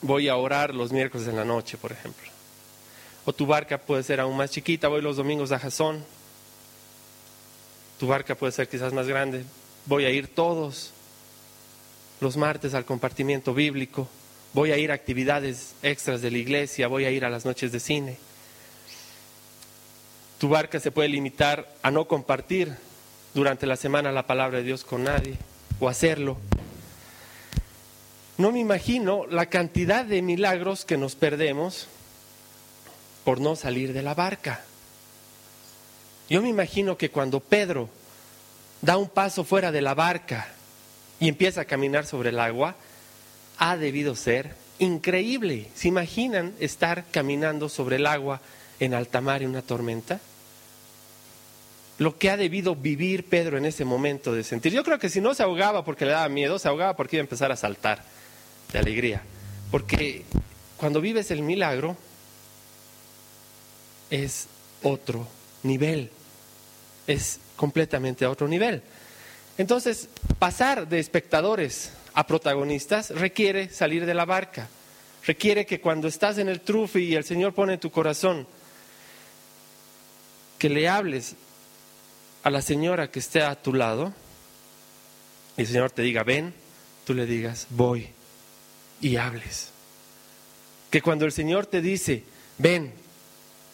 voy 0.00 0.28
a 0.28 0.36
orar 0.36 0.74
los 0.74 0.92
miércoles 0.92 1.28
en 1.28 1.36
la 1.36 1.44
noche, 1.44 1.76
por 1.76 1.92
ejemplo. 1.92 2.26
O 3.26 3.34
tu 3.34 3.44
barca 3.44 3.76
puede 3.76 4.02
ser 4.02 4.20
aún 4.20 4.36
más 4.36 4.50
chiquita, 4.50 4.88
voy 4.88 5.02
los 5.02 5.16
domingos 5.16 5.52
a 5.52 5.58
Jazón, 5.58 6.02
tu 7.98 8.06
barca 8.06 8.34
puede 8.34 8.52
ser 8.52 8.68
quizás 8.68 8.92
más 8.92 9.08
grande. 9.08 9.44
Voy 9.86 10.04
a 10.04 10.10
ir 10.10 10.28
todos 10.28 10.92
los 12.20 12.36
martes 12.36 12.74
al 12.74 12.84
compartimiento 12.84 13.54
bíblico. 13.54 14.08
Voy 14.54 14.72
a 14.72 14.78
ir 14.78 14.90
a 14.90 14.94
actividades 14.94 15.74
extras 15.82 16.22
de 16.22 16.30
la 16.30 16.38
iglesia. 16.38 16.88
Voy 16.88 17.04
a 17.04 17.10
ir 17.10 17.24
a 17.24 17.30
las 17.30 17.44
noches 17.44 17.72
de 17.72 17.80
cine. 17.80 18.16
Tu 20.38 20.48
barca 20.48 20.78
se 20.78 20.92
puede 20.92 21.08
limitar 21.08 21.68
a 21.82 21.90
no 21.90 22.06
compartir 22.06 22.72
durante 23.34 23.66
la 23.66 23.76
semana 23.76 24.12
la 24.12 24.26
palabra 24.26 24.58
de 24.58 24.64
Dios 24.64 24.84
con 24.84 25.04
nadie 25.04 25.36
o 25.80 25.88
hacerlo. 25.88 26.38
No 28.36 28.52
me 28.52 28.60
imagino 28.60 29.26
la 29.26 29.46
cantidad 29.46 30.04
de 30.04 30.22
milagros 30.22 30.84
que 30.84 30.96
nos 30.96 31.16
perdemos 31.16 31.88
por 33.24 33.40
no 33.40 33.56
salir 33.56 33.92
de 33.92 34.02
la 34.02 34.14
barca. 34.14 34.64
Yo 36.28 36.42
me 36.42 36.48
imagino 36.48 36.98
que 36.98 37.10
cuando 37.10 37.40
Pedro 37.40 37.88
da 38.82 38.96
un 38.96 39.08
paso 39.08 39.44
fuera 39.44 39.72
de 39.72 39.80
la 39.80 39.94
barca 39.94 40.48
y 41.18 41.28
empieza 41.28 41.62
a 41.62 41.64
caminar 41.64 42.04
sobre 42.06 42.28
el 42.28 42.38
agua, 42.38 42.76
ha 43.56 43.76
debido 43.76 44.14
ser 44.14 44.54
increíble. 44.78 45.68
¿Se 45.74 45.88
imaginan 45.88 46.54
estar 46.60 47.04
caminando 47.10 47.68
sobre 47.68 47.96
el 47.96 48.06
agua 48.06 48.40
en 48.78 48.94
alta 48.94 49.20
mar 49.20 49.42
en 49.42 49.50
una 49.50 49.62
tormenta? 49.62 50.20
Lo 51.96 52.18
que 52.18 52.30
ha 52.30 52.36
debido 52.36 52.76
vivir 52.76 53.24
Pedro 53.24 53.58
en 53.58 53.64
ese 53.64 53.84
momento 53.84 54.32
de 54.32 54.44
sentir. 54.44 54.72
Yo 54.72 54.84
creo 54.84 54.98
que 54.98 55.08
si 55.08 55.20
no 55.20 55.34
se 55.34 55.42
ahogaba 55.42 55.84
porque 55.84 56.04
le 56.04 56.12
daba 56.12 56.28
miedo, 56.28 56.58
se 56.58 56.68
ahogaba 56.68 56.94
porque 56.94 57.16
iba 57.16 57.22
a 57.22 57.24
empezar 57.24 57.50
a 57.50 57.56
saltar 57.56 58.04
de 58.72 58.78
alegría. 58.78 59.22
Porque 59.70 60.24
cuando 60.76 61.00
vives 61.00 61.30
el 61.30 61.42
milagro 61.42 61.96
es 64.10 64.46
otro 64.82 65.26
nivel 65.64 66.10
es 67.08 67.40
completamente 67.56 68.24
a 68.24 68.30
otro 68.30 68.46
nivel. 68.46 68.82
Entonces, 69.56 70.08
pasar 70.38 70.86
de 70.88 71.00
espectadores 71.00 71.90
a 72.14 72.26
protagonistas 72.26 73.10
requiere 73.10 73.70
salir 73.70 74.06
de 74.06 74.14
la 74.14 74.24
barca, 74.24 74.68
requiere 75.26 75.66
que 75.66 75.80
cuando 75.80 76.06
estás 76.06 76.38
en 76.38 76.48
el 76.48 76.60
trufe 76.60 77.00
y 77.00 77.16
el 77.16 77.24
Señor 77.24 77.54
pone 77.54 77.74
en 77.74 77.80
tu 77.80 77.90
corazón, 77.90 78.46
que 80.58 80.68
le 80.68 80.88
hables 80.88 81.34
a 82.44 82.50
la 82.50 82.62
señora 82.62 83.10
que 83.10 83.18
esté 83.18 83.42
a 83.42 83.60
tu 83.60 83.72
lado 83.72 84.12
y 85.56 85.62
el 85.62 85.66
Señor 85.66 85.90
te 85.90 86.02
diga, 86.02 86.22
ven, 86.22 86.54
tú 87.04 87.14
le 87.14 87.26
digas, 87.26 87.66
voy 87.70 88.08
y 89.00 89.16
hables. 89.16 89.70
Que 90.90 91.02
cuando 91.02 91.24
el 91.24 91.32
Señor 91.32 91.66
te 91.66 91.80
dice, 91.80 92.24
ven, 92.58 92.92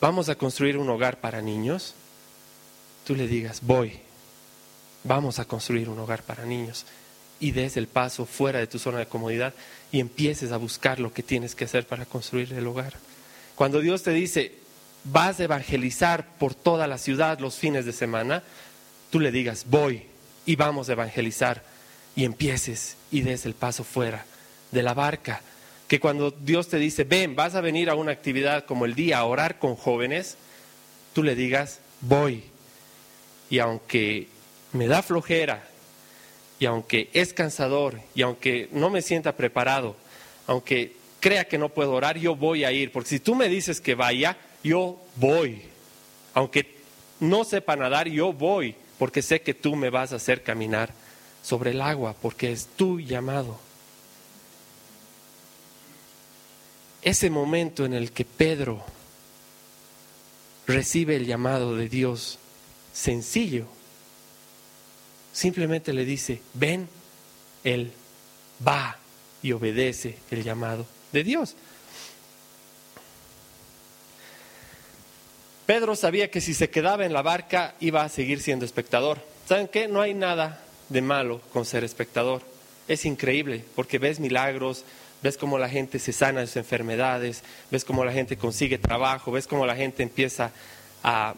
vamos 0.00 0.28
a 0.28 0.34
construir 0.34 0.78
un 0.78 0.88
hogar 0.88 1.20
para 1.20 1.42
niños, 1.42 1.94
tú 3.04 3.14
le 3.14 3.28
digas, 3.28 3.60
voy, 3.62 3.92
vamos 5.04 5.38
a 5.38 5.44
construir 5.44 5.88
un 5.88 5.98
hogar 5.98 6.22
para 6.22 6.44
niños 6.44 6.86
y 7.38 7.52
des 7.52 7.76
el 7.76 7.86
paso 7.86 8.26
fuera 8.26 8.58
de 8.58 8.66
tu 8.66 8.78
zona 8.78 8.98
de 8.98 9.06
comodidad 9.06 9.52
y 9.92 10.00
empieces 10.00 10.50
a 10.52 10.56
buscar 10.56 10.98
lo 10.98 11.12
que 11.12 11.22
tienes 11.22 11.54
que 11.54 11.64
hacer 11.64 11.86
para 11.86 12.06
construir 12.06 12.52
el 12.52 12.66
hogar. 12.66 12.94
Cuando 13.54 13.80
Dios 13.80 14.02
te 14.02 14.12
dice, 14.12 14.52
vas 15.04 15.38
a 15.38 15.44
evangelizar 15.44 16.26
por 16.38 16.54
toda 16.54 16.86
la 16.86 16.98
ciudad 16.98 17.38
los 17.38 17.56
fines 17.56 17.84
de 17.84 17.92
semana, 17.92 18.42
tú 19.10 19.20
le 19.20 19.30
digas, 19.30 19.66
voy 19.68 20.04
y 20.46 20.56
vamos 20.56 20.88
a 20.88 20.92
evangelizar 20.92 21.62
y 22.16 22.24
empieces 22.24 22.96
y 23.10 23.20
des 23.20 23.44
el 23.46 23.54
paso 23.54 23.84
fuera 23.84 24.24
de 24.70 24.82
la 24.82 24.94
barca. 24.94 25.42
Que 25.88 26.00
cuando 26.00 26.30
Dios 26.30 26.68
te 26.68 26.78
dice, 26.78 27.04
ven, 27.04 27.36
vas 27.36 27.54
a 27.54 27.60
venir 27.60 27.90
a 27.90 27.94
una 27.94 28.12
actividad 28.12 28.64
como 28.64 28.86
el 28.86 28.94
día 28.94 29.18
a 29.18 29.24
orar 29.24 29.58
con 29.58 29.76
jóvenes, 29.76 30.36
tú 31.12 31.22
le 31.22 31.34
digas, 31.34 31.80
voy 32.00 32.44
y 33.50 33.58
aunque 33.58 34.28
me 34.72 34.86
da 34.86 35.02
flojera 35.02 35.68
y 36.58 36.66
aunque 36.66 37.10
es 37.12 37.32
cansador 37.32 38.00
y 38.14 38.22
aunque 38.22 38.68
no 38.72 38.90
me 38.90 39.02
sienta 39.02 39.36
preparado, 39.36 39.96
aunque 40.46 40.96
crea 41.20 41.46
que 41.48 41.58
no 41.58 41.68
puedo 41.68 41.92
orar, 41.92 42.18
yo 42.18 42.36
voy 42.36 42.64
a 42.64 42.72
ir, 42.72 42.92
porque 42.92 43.08
si 43.08 43.20
tú 43.20 43.34
me 43.34 43.48
dices 43.48 43.80
que 43.80 43.94
vaya, 43.94 44.36
yo 44.62 45.00
voy. 45.16 45.62
Aunque 46.34 46.74
no 47.20 47.44
sepa 47.44 47.76
nadar, 47.76 48.08
yo 48.08 48.32
voy, 48.32 48.74
porque 48.98 49.22
sé 49.22 49.40
que 49.40 49.54
tú 49.54 49.76
me 49.76 49.90
vas 49.90 50.12
a 50.12 50.16
hacer 50.16 50.42
caminar 50.42 50.92
sobre 51.42 51.70
el 51.70 51.80
agua, 51.80 52.14
porque 52.20 52.52
es 52.52 52.66
tu 52.66 53.00
llamado. 53.00 53.58
Ese 57.02 57.30
momento 57.30 57.84
en 57.84 57.92
el 57.92 58.12
que 58.12 58.24
Pedro 58.24 58.82
recibe 60.66 61.16
el 61.16 61.26
llamado 61.26 61.76
de 61.76 61.88
Dios 61.88 62.38
sencillo, 62.94 63.66
simplemente 65.32 65.92
le 65.92 66.06
dice, 66.06 66.40
ven, 66.54 66.88
él 67.64 67.92
va 68.66 68.96
y 69.42 69.52
obedece 69.52 70.16
el 70.30 70.42
llamado 70.42 70.86
de 71.12 71.24
Dios. 71.24 71.56
Pedro 75.66 75.96
sabía 75.96 76.30
que 76.30 76.40
si 76.40 76.54
se 76.54 76.70
quedaba 76.70 77.04
en 77.04 77.12
la 77.12 77.22
barca 77.22 77.74
iba 77.80 78.02
a 78.02 78.08
seguir 78.08 78.40
siendo 78.40 78.64
espectador. 78.64 79.18
¿Saben 79.48 79.68
qué? 79.68 79.88
No 79.88 80.00
hay 80.00 80.14
nada 80.14 80.62
de 80.88 81.02
malo 81.02 81.40
con 81.52 81.64
ser 81.64 81.84
espectador. 81.84 82.42
Es 82.86 83.06
increíble 83.06 83.64
porque 83.74 83.98
ves 83.98 84.20
milagros, 84.20 84.84
ves 85.22 85.38
cómo 85.38 85.58
la 85.58 85.70
gente 85.70 85.98
se 85.98 86.12
sana 86.12 86.40
de 86.40 86.46
sus 86.46 86.56
enfermedades, 86.56 87.42
ves 87.70 87.84
cómo 87.84 88.04
la 88.04 88.12
gente 88.12 88.36
consigue 88.36 88.76
trabajo, 88.76 89.32
ves 89.32 89.46
cómo 89.46 89.64
la 89.64 89.74
gente 89.74 90.02
empieza 90.02 90.52
a, 91.02 91.34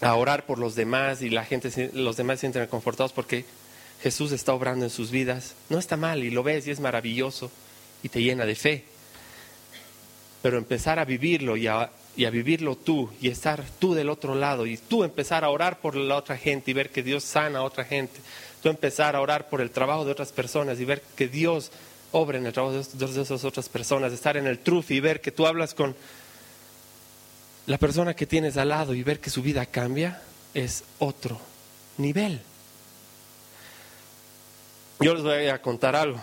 a 0.00 0.14
orar 0.14 0.46
por 0.46 0.58
los 0.58 0.74
demás 0.74 1.22
y 1.22 1.30
la 1.30 1.44
gente, 1.44 1.90
los 1.94 2.16
demás 2.16 2.38
se 2.38 2.42
sienten 2.42 2.62
reconfortados 2.62 3.12
porque 3.12 3.44
Jesús 4.02 4.32
está 4.32 4.54
obrando 4.54 4.84
en 4.84 4.90
sus 4.90 5.10
vidas. 5.10 5.54
No 5.68 5.78
está 5.78 5.96
mal 5.96 6.24
y 6.24 6.30
lo 6.30 6.42
ves 6.42 6.66
y 6.66 6.70
es 6.70 6.80
maravilloso 6.80 7.50
y 8.02 8.08
te 8.08 8.22
llena 8.22 8.46
de 8.46 8.54
fe. 8.54 8.84
Pero 10.42 10.56
empezar 10.56 10.98
a 10.98 11.04
vivirlo 11.04 11.56
y 11.56 11.66
a, 11.66 11.90
y 12.16 12.24
a 12.24 12.30
vivirlo 12.30 12.76
tú 12.76 13.10
y 13.20 13.28
estar 13.28 13.62
tú 13.78 13.94
del 13.94 14.08
otro 14.08 14.34
lado 14.34 14.66
y 14.66 14.78
tú 14.78 15.04
empezar 15.04 15.44
a 15.44 15.50
orar 15.50 15.80
por 15.80 15.96
la 15.96 16.16
otra 16.16 16.38
gente 16.38 16.70
y 16.70 16.74
ver 16.74 16.90
que 16.90 17.02
Dios 17.02 17.24
sana 17.24 17.58
a 17.58 17.62
otra 17.62 17.84
gente. 17.84 18.20
Tú 18.62 18.70
empezar 18.70 19.16
a 19.16 19.20
orar 19.20 19.48
por 19.50 19.60
el 19.60 19.70
trabajo 19.70 20.04
de 20.04 20.12
otras 20.12 20.32
personas 20.32 20.80
y 20.80 20.84
ver 20.86 21.02
que 21.14 21.28
Dios 21.28 21.70
obra 22.12 22.38
en 22.38 22.46
el 22.46 22.52
trabajo 22.52 22.74
de, 22.74 23.22
esas 23.22 23.44
otras 23.44 23.68
personas. 23.68 24.12
Estar 24.12 24.38
en 24.38 24.46
el 24.46 24.58
truth 24.60 24.90
y 24.90 25.00
ver 25.00 25.20
que 25.20 25.30
tú 25.30 25.46
hablas 25.46 25.74
con 25.74 25.94
la 27.70 27.78
persona 27.78 28.14
que 28.14 28.26
tienes 28.26 28.56
al 28.56 28.70
lado 28.70 28.94
y 28.94 29.04
ver 29.04 29.20
que 29.20 29.30
su 29.30 29.42
vida 29.42 29.64
cambia 29.64 30.20
es 30.54 30.82
otro 30.98 31.40
nivel. 31.98 32.40
Yo 34.98 35.14
les 35.14 35.22
voy 35.22 35.46
a 35.46 35.62
contar 35.62 35.94
algo. 35.94 36.20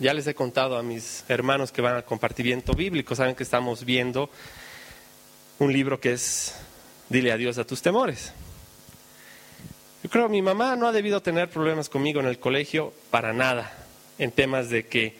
Ya 0.00 0.12
les 0.12 0.26
he 0.26 0.34
contado 0.34 0.76
a 0.76 0.82
mis 0.82 1.24
hermanos 1.28 1.72
que 1.72 1.80
van 1.80 1.94
al 1.94 2.04
compartimiento 2.04 2.74
bíblico, 2.74 3.14
saben 3.14 3.34
que 3.34 3.42
estamos 3.42 3.86
viendo 3.86 4.28
un 5.60 5.72
libro 5.72 5.98
que 5.98 6.12
es 6.12 6.54
Dile 7.08 7.32
adiós 7.32 7.56
a 7.56 7.64
tus 7.64 7.80
temores. 7.80 8.34
Yo 10.02 10.10
creo 10.10 10.26
que 10.26 10.32
mi 10.32 10.42
mamá 10.42 10.76
no 10.76 10.86
ha 10.86 10.92
debido 10.92 11.22
tener 11.22 11.48
problemas 11.48 11.88
conmigo 11.88 12.20
en 12.20 12.26
el 12.26 12.38
colegio 12.38 12.92
para 13.10 13.32
nada, 13.32 13.72
en 14.18 14.30
temas 14.30 14.68
de 14.68 14.86
que 14.86 15.16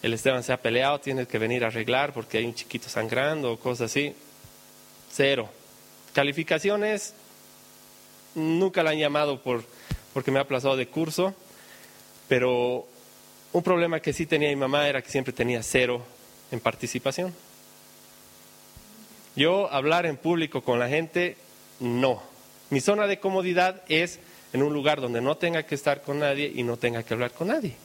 el 0.00 0.14
Esteban 0.14 0.44
se 0.44 0.52
ha 0.52 0.62
peleado, 0.62 1.00
tiene 1.00 1.26
que 1.26 1.38
venir 1.38 1.64
a 1.64 1.66
arreglar 1.66 2.12
porque 2.12 2.38
hay 2.38 2.44
un 2.44 2.54
chiquito 2.54 2.88
sangrando 2.88 3.50
o 3.50 3.58
cosas 3.58 3.90
así. 3.90 4.14
Cero. 5.12 5.48
Calificaciones, 6.12 7.14
nunca 8.34 8.82
la 8.82 8.90
han 8.90 8.98
llamado 8.98 9.42
por, 9.42 9.64
porque 10.12 10.30
me 10.30 10.38
ha 10.38 10.42
aplazado 10.42 10.76
de 10.76 10.86
curso, 10.86 11.34
pero 12.28 12.86
un 13.52 13.62
problema 13.62 14.00
que 14.00 14.12
sí 14.12 14.26
tenía 14.26 14.48
mi 14.48 14.56
mamá 14.56 14.88
era 14.88 15.02
que 15.02 15.10
siempre 15.10 15.32
tenía 15.32 15.62
cero 15.62 16.02
en 16.50 16.60
participación. 16.60 17.34
Yo 19.36 19.72
hablar 19.72 20.06
en 20.06 20.16
público 20.16 20.62
con 20.62 20.78
la 20.78 20.88
gente, 20.88 21.36
no. 21.78 22.22
Mi 22.70 22.80
zona 22.80 23.06
de 23.06 23.18
comodidad 23.18 23.82
es 23.88 24.20
en 24.52 24.62
un 24.62 24.72
lugar 24.72 25.00
donde 25.00 25.20
no 25.20 25.36
tenga 25.36 25.64
que 25.64 25.74
estar 25.74 26.02
con 26.02 26.18
nadie 26.18 26.52
y 26.54 26.62
no 26.62 26.76
tenga 26.76 27.02
que 27.02 27.14
hablar 27.14 27.32
con 27.32 27.48
nadie. 27.48 27.76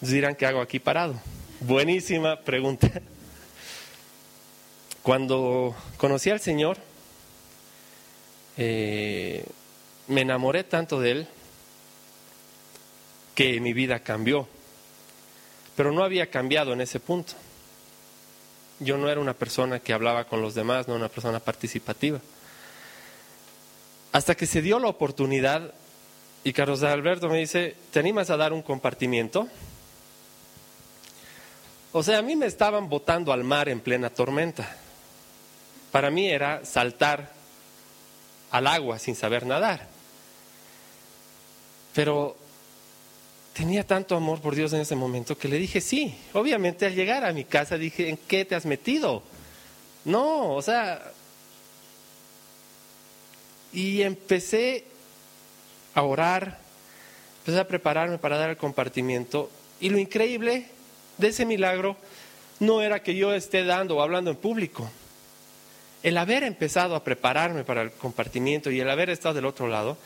dirán, 0.00 0.34
¿qué 0.34 0.46
hago 0.46 0.60
aquí 0.60 0.78
parado? 0.78 1.20
Buenísima 1.60 2.36
pregunta. 2.40 2.90
Cuando 5.08 5.74
conocí 5.96 6.28
al 6.28 6.38
Señor, 6.38 6.76
eh, 8.58 9.42
me 10.06 10.20
enamoré 10.20 10.64
tanto 10.64 11.00
de 11.00 11.10
Él 11.12 11.28
que 13.34 13.58
mi 13.58 13.72
vida 13.72 14.00
cambió. 14.00 14.46
Pero 15.76 15.92
no 15.92 16.04
había 16.04 16.28
cambiado 16.28 16.74
en 16.74 16.82
ese 16.82 17.00
punto 17.00 17.32
yo 18.80 18.98
no 18.98 19.08
era 19.08 19.18
una 19.18 19.32
persona 19.32 19.80
que 19.80 19.94
hablaba 19.94 20.24
con 20.24 20.42
los 20.42 20.54
demás, 20.54 20.86
no 20.88 20.94
una 20.94 21.08
persona 21.08 21.40
participativa. 21.40 22.20
Hasta 24.12 24.34
que 24.34 24.44
se 24.44 24.60
dio 24.60 24.78
la 24.78 24.88
oportunidad 24.88 25.72
y 26.44 26.52
Carlos 26.52 26.82
Alberto 26.82 27.30
me 27.30 27.38
dice, 27.38 27.76
¿te 27.92 27.98
animas 27.98 28.28
a 28.28 28.36
dar 28.36 28.52
un 28.52 28.60
compartimiento? 28.60 29.48
O 31.92 32.02
sea, 32.02 32.18
a 32.18 32.22
mí 32.22 32.36
me 32.36 32.44
estaban 32.44 32.90
botando 32.90 33.32
al 33.32 33.42
mar 33.42 33.70
en 33.70 33.80
plena 33.80 34.10
tormenta. 34.10 34.76
Para 35.92 36.10
mí 36.10 36.28
era 36.28 36.64
saltar 36.64 37.32
al 38.50 38.66
agua 38.66 38.98
sin 38.98 39.14
saber 39.14 39.46
nadar. 39.46 39.86
Pero 41.94 42.36
tenía 43.52 43.84
tanto 43.84 44.14
amor 44.14 44.40
por 44.40 44.54
Dios 44.54 44.72
en 44.72 44.80
ese 44.80 44.94
momento 44.94 45.36
que 45.36 45.48
le 45.48 45.58
dije 45.58 45.80
sí. 45.80 46.14
Obviamente 46.32 46.86
al 46.86 46.94
llegar 46.94 47.24
a 47.24 47.32
mi 47.32 47.44
casa 47.44 47.76
dije, 47.76 48.08
¿en 48.08 48.16
qué 48.16 48.44
te 48.44 48.54
has 48.54 48.66
metido? 48.66 49.22
No, 50.04 50.54
o 50.54 50.62
sea... 50.62 51.12
Y 53.70 54.00
empecé 54.00 54.84
a 55.94 56.02
orar, 56.02 56.58
empecé 57.40 57.60
a 57.60 57.68
prepararme 57.68 58.16
para 58.16 58.38
dar 58.38 58.48
el 58.50 58.56
compartimiento. 58.56 59.50
Y 59.80 59.90
lo 59.90 59.98
increíble 59.98 60.66
de 61.18 61.28
ese 61.28 61.44
milagro 61.44 61.96
no 62.60 62.80
era 62.80 63.02
que 63.02 63.14
yo 63.14 63.34
esté 63.34 63.64
dando 63.64 63.96
o 63.96 64.02
hablando 64.02 64.30
en 64.30 64.36
público. 64.36 64.88
El 66.02 66.16
haber 66.16 66.44
empezado 66.44 66.94
a 66.94 67.04
prepararme 67.04 67.64
para 67.64 67.82
el 67.82 67.90
compartimiento 67.90 68.70
y 68.70 68.80
el 68.80 68.90
haber 68.90 69.10
estado 69.10 69.34
del 69.34 69.46
otro 69.46 69.68
lado, 69.68 69.96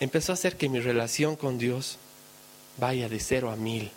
empezó 0.00 0.32
a 0.32 0.34
hacer 0.34 0.56
que 0.56 0.68
mi 0.68 0.80
relación 0.80 1.36
con 1.36 1.58
Dios 1.58 1.98
vaya 2.78 3.08
de 3.08 3.20
cero 3.20 3.50
a 3.50 3.56
mil. 3.56 3.90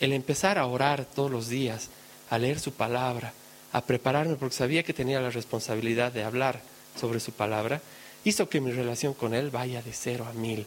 El 0.00 0.12
empezar 0.12 0.58
a 0.58 0.66
orar 0.66 1.04
todos 1.04 1.30
los 1.30 1.48
días, 1.48 1.88
a 2.30 2.38
leer 2.38 2.60
su 2.60 2.72
palabra, 2.72 3.32
a 3.72 3.80
prepararme 3.80 4.36
porque 4.36 4.54
sabía 4.54 4.82
que 4.82 4.92
tenía 4.92 5.20
la 5.20 5.30
responsabilidad 5.30 6.12
de 6.12 6.24
hablar 6.24 6.60
sobre 6.98 7.20
su 7.20 7.32
palabra, 7.32 7.80
hizo 8.24 8.48
que 8.48 8.60
mi 8.60 8.70
relación 8.70 9.14
con 9.14 9.34
Él 9.34 9.50
vaya 9.50 9.82
de 9.82 9.92
cero 9.92 10.26
a 10.28 10.32
mil, 10.32 10.66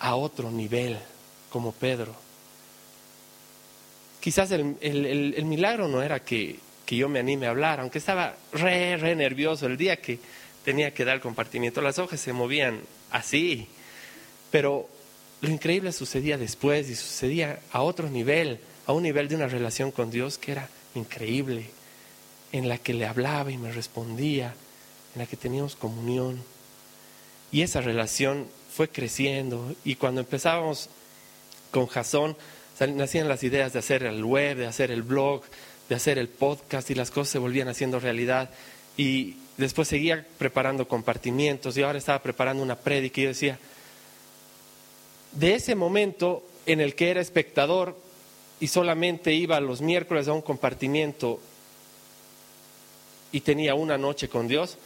a 0.00 0.14
otro 0.14 0.50
nivel, 0.50 0.98
como 1.50 1.72
Pedro. 1.72 2.14
Quizás 4.20 4.50
el, 4.52 5.44
milagro 5.44 5.88
no 5.88 6.02
era 6.02 6.20
que, 6.20 6.58
que, 6.92 6.98
yo 6.98 7.08
me 7.08 7.20
anime 7.20 7.46
a 7.46 7.50
hablar, 7.50 7.80
aunque 7.80 7.96
estaba 7.96 8.36
re, 8.52 8.98
re 8.98 9.16
nervioso 9.16 9.66
el 9.66 9.78
día 9.78 9.96
que 9.96 10.18
tenía 10.62 10.92
que 10.92 11.06
dar 11.06 11.14
el 11.14 11.20
compartimiento, 11.22 11.80
las 11.80 11.98
hojas 11.98 12.20
se 12.20 12.34
movían 12.34 12.80
así, 13.10 13.66
pero 14.50 14.90
lo 15.40 15.48
increíble 15.48 15.92
sucedía 15.92 16.36
después 16.36 16.90
y 16.90 16.94
sucedía 16.94 17.60
a 17.72 17.80
otro 17.80 18.10
nivel, 18.10 18.60
a 18.84 18.92
un 18.92 19.04
nivel 19.04 19.28
de 19.28 19.36
una 19.36 19.48
relación 19.48 19.90
con 19.90 20.10
Dios 20.10 20.36
que 20.36 20.52
era 20.52 20.68
increíble, 20.94 21.70
en 22.52 22.68
la 22.68 22.76
que 22.76 22.92
le 22.92 23.06
hablaba 23.06 23.50
y 23.50 23.56
me 23.56 23.72
respondía, 23.72 24.54
en 25.14 25.22
la 25.22 25.26
que 25.26 25.38
teníamos 25.38 25.76
comunión. 25.76 26.42
Y 27.50 27.62
esa 27.62 27.80
relación 27.80 28.46
fue 28.70 28.88
creciendo 28.88 29.74
y 29.82 29.94
cuando 29.94 30.20
empezábamos 30.20 30.90
con 31.70 31.86
Jason, 31.86 32.36
nacían 32.90 33.28
las 33.28 33.44
ideas 33.44 33.72
de 33.72 33.78
hacer 33.78 34.02
el 34.02 34.22
web, 34.22 34.58
de 34.58 34.66
hacer 34.66 34.90
el 34.90 35.02
blog, 35.02 35.42
de 35.92 35.96
hacer 35.96 36.16
el 36.16 36.28
podcast 36.28 36.90
y 36.90 36.94
las 36.94 37.10
cosas 37.10 37.32
se 37.32 37.38
volvían 37.38 37.68
haciendo 37.68 38.00
realidad. 38.00 38.48
Y 38.96 39.36
después 39.58 39.88
seguía 39.88 40.26
preparando 40.38 40.88
compartimientos 40.88 41.76
y 41.76 41.82
ahora 41.82 41.98
estaba 41.98 42.22
preparando 42.22 42.62
una 42.62 42.76
prédica 42.76 43.20
y 43.20 43.26
decía, 43.26 43.58
de 45.32 45.54
ese 45.54 45.74
momento 45.74 46.42
en 46.64 46.80
el 46.80 46.94
que 46.94 47.10
era 47.10 47.20
espectador 47.20 47.94
y 48.58 48.68
solamente 48.68 49.34
iba 49.34 49.60
los 49.60 49.82
miércoles 49.82 50.28
a 50.28 50.32
un 50.32 50.40
compartimiento 50.40 51.40
y 53.30 53.42
tenía 53.42 53.74
una 53.74 53.98
noche 53.98 54.30
con 54.30 54.48
Dios, 54.48 54.78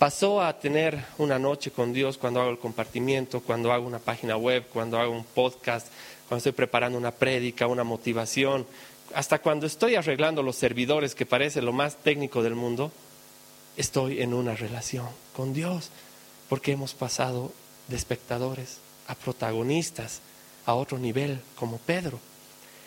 pasó 0.00 0.42
a 0.42 0.58
tener 0.58 0.98
una 1.18 1.38
noche 1.38 1.70
con 1.70 1.92
Dios 1.92 2.18
cuando 2.18 2.40
hago 2.40 2.50
el 2.50 2.58
compartimiento, 2.58 3.40
cuando 3.40 3.72
hago 3.72 3.86
una 3.86 4.00
página 4.00 4.36
web, 4.36 4.64
cuando 4.72 4.98
hago 4.98 5.12
un 5.12 5.24
podcast, 5.24 5.86
cuando 6.28 6.38
estoy 6.38 6.52
preparando 6.52 6.98
una 6.98 7.12
prédica, 7.12 7.68
una 7.68 7.84
motivación, 7.84 8.66
hasta 9.14 9.40
cuando 9.40 9.66
estoy 9.66 9.94
arreglando 9.94 10.42
los 10.42 10.56
servidores, 10.56 11.14
que 11.14 11.26
parece 11.26 11.62
lo 11.62 11.72
más 11.72 11.96
técnico 11.96 12.42
del 12.42 12.54
mundo, 12.54 12.92
estoy 13.76 14.20
en 14.22 14.34
una 14.34 14.54
relación 14.54 15.08
con 15.34 15.52
Dios, 15.52 15.90
porque 16.48 16.72
hemos 16.72 16.94
pasado 16.94 17.52
de 17.88 17.96
espectadores 17.96 18.78
a 19.06 19.14
protagonistas 19.14 20.20
a 20.66 20.74
otro 20.74 20.98
nivel 20.98 21.40
como 21.56 21.78
Pedro. 21.78 22.18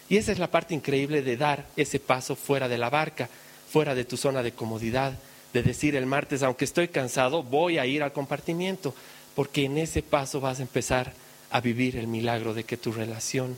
Y 0.10 0.18
esa 0.18 0.32
es 0.32 0.40
la 0.40 0.52
parte 0.52 0.74
increíble 0.74 1.22
de 1.22 1.38
dar 1.38 1.66
ese 1.76 2.00
paso 2.00 2.36
fuera 2.36 2.68
de 2.68 2.78
la 2.78 2.90
barca, 2.90 3.30
fuera 3.70 3.96
de 3.96 4.06
tu 4.06 4.18
zona 4.18 4.44
de 4.44 4.52
comodidad, 4.52 5.14
de 5.54 5.64
decir 5.64 5.96
el 5.96 6.06
martes, 6.06 6.44
aunque 6.44 6.66
estoy 6.66 6.88
cansado, 6.88 7.44
voy 7.44 7.78
a 7.78 7.86
ir 7.86 8.04
al 8.04 8.14
compartimiento, 8.14 8.94
porque 9.36 9.66
en 9.66 9.78
ese 9.78 10.02
paso 10.04 10.40
vas 10.40 10.60
a 10.60 10.64
empezar 10.64 11.14
a 11.50 11.62
vivir 11.62 11.98
el 11.98 12.08
milagro 12.08 12.54
de 12.54 12.64
que 12.64 12.78
tu 12.78 12.92
relación 12.92 13.58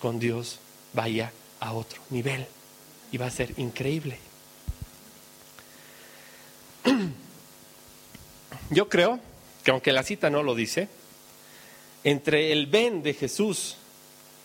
con 0.00 0.18
Dios 0.18 0.58
vaya 0.92 1.32
a 1.60 1.72
otro 1.72 2.00
nivel 2.10 2.46
y 3.12 3.18
va 3.18 3.26
a 3.26 3.30
ser 3.30 3.52
increíble. 3.58 4.18
Yo 8.70 8.88
creo 8.88 9.20
que 9.64 9.70
aunque 9.70 9.92
la 9.92 10.02
cita 10.02 10.30
no 10.30 10.42
lo 10.42 10.54
dice, 10.54 10.88
entre 12.04 12.52
el 12.52 12.66
ven 12.66 13.02
de 13.02 13.14
Jesús 13.14 13.76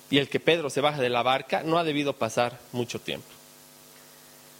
y 0.09 0.17
el 0.17 0.29
que 0.29 0.39
Pedro 0.39 0.69
se 0.69 0.81
baja 0.81 1.01
de 1.01 1.09
la 1.09 1.23
barca 1.23 1.63
no 1.63 1.77
ha 1.77 1.83
debido 1.83 2.13
pasar 2.13 2.59
mucho 2.71 2.99
tiempo. 2.99 3.29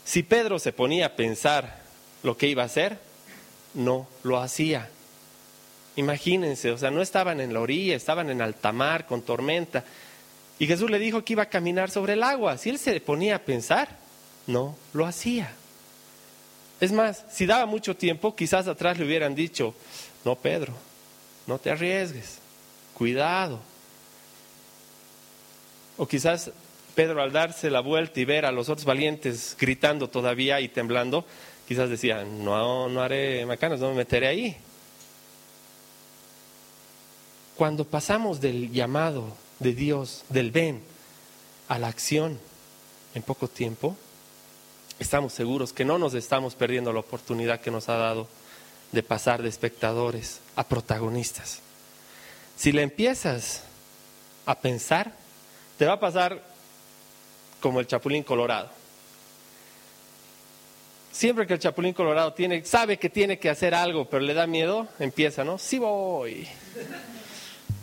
Si 0.05 0.23
Pedro 0.23 0.59
se 0.59 0.71
ponía 0.73 1.07
a 1.07 1.15
pensar 1.15 1.81
lo 2.23 2.37
que 2.37 2.47
iba 2.47 2.63
a 2.63 2.67
hacer, 2.67 2.99
no 3.73 4.07
lo 4.23 4.39
hacía. 4.39 4.89
Imagínense, 5.95 6.71
o 6.71 6.77
sea, 6.77 6.91
no 6.91 7.01
estaban 7.01 7.39
en 7.39 7.53
la 7.53 7.59
orilla, 7.59 7.95
estaban 7.95 8.29
en 8.29 8.41
alta 8.41 8.71
mar 8.71 9.05
con 9.05 9.21
tormenta. 9.21 9.83
Y 10.61 10.67
Jesús 10.67 10.91
le 10.91 10.99
dijo 10.99 11.25
que 11.25 11.33
iba 11.33 11.41
a 11.41 11.49
caminar 11.49 11.89
sobre 11.89 12.13
el 12.13 12.21
agua. 12.21 12.55
Si 12.55 12.69
él 12.69 12.77
se 12.77 13.01
ponía 13.01 13.37
a 13.37 13.39
pensar, 13.39 13.97
no 14.45 14.75
lo 14.93 15.07
hacía. 15.07 15.51
Es 16.79 16.91
más, 16.91 17.25
si 17.31 17.47
daba 17.47 17.65
mucho 17.65 17.95
tiempo, 17.95 18.35
quizás 18.35 18.67
atrás 18.67 18.99
le 18.99 19.05
hubieran 19.05 19.33
dicho, 19.33 19.73
no, 20.23 20.35
Pedro, 20.35 20.75
no 21.47 21.57
te 21.57 21.71
arriesgues, 21.71 22.37
cuidado. 22.93 23.59
O 25.97 26.07
quizás 26.07 26.51
Pedro 26.93 27.23
al 27.23 27.31
darse 27.31 27.71
la 27.71 27.79
vuelta 27.79 28.19
y 28.19 28.25
ver 28.25 28.45
a 28.45 28.51
los 28.51 28.69
otros 28.69 28.85
valientes 28.85 29.57
gritando 29.59 30.11
todavía 30.11 30.61
y 30.61 30.69
temblando, 30.69 31.25
quizás 31.67 31.89
decía, 31.89 32.23
no, 32.23 32.87
no 32.87 33.01
haré 33.01 33.47
macanas, 33.47 33.79
no 33.79 33.89
me 33.89 33.95
meteré 33.95 34.27
ahí. 34.27 34.57
Cuando 37.55 37.83
pasamos 37.83 38.39
del 38.39 38.71
llamado 38.71 39.35
de 39.61 39.73
Dios, 39.73 40.23
del 40.29 40.51
ven, 40.51 40.81
a 41.67 41.77
la 41.77 41.87
acción 41.87 42.39
en 43.13 43.21
poco 43.21 43.47
tiempo, 43.47 43.95
estamos 44.99 45.33
seguros 45.33 45.71
que 45.71 45.85
no 45.85 45.97
nos 45.97 46.13
estamos 46.15 46.55
perdiendo 46.55 46.91
la 46.91 46.99
oportunidad 46.99 47.61
que 47.61 47.71
nos 47.71 47.87
ha 47.87 47.95
dado 47.95 48.27
de 48.91 49.03
pasar 49.03 49.41
de 49.41 49.49
espectadores 49.49 50.39
a 50.55 50.67
protagonistas. 50.67 51.59
Si 52.57 52.71
le 52.71 52.81
empiezas 52.81 53.63
a 54.45 54.59
pensar, 54.59 55.13
te 55.77 55.85
va 55.85 55.93
a 55.93 55.99
pasar 55.99 56.43
como 57.61 57.79
el 57.79 57.87
Chapulín 57.87 58.23
Colorado. 58.23 58.69
Siempre 61.11 61.45
que 61.45 61.53
el 61.53 61.59
Chapulín 61.59 61.93
Colorado 61.93 62.33
tiene, 62.33 62.65
sabe 62.65 62.97
que 62.97 63.09
tiene 63.09 63.37
que 63.37 63.49
hacer 63.49 63.75
algo, 63.75 64.09
pero 64.09 64.23
le 64.23 64.33
da 64.33 64.47
miedo, 64.47 64.87
empieza, 64.99 65.43
¿no? 65.43 65.57
Sí 65.57 65.77
voy. 65.77 66.47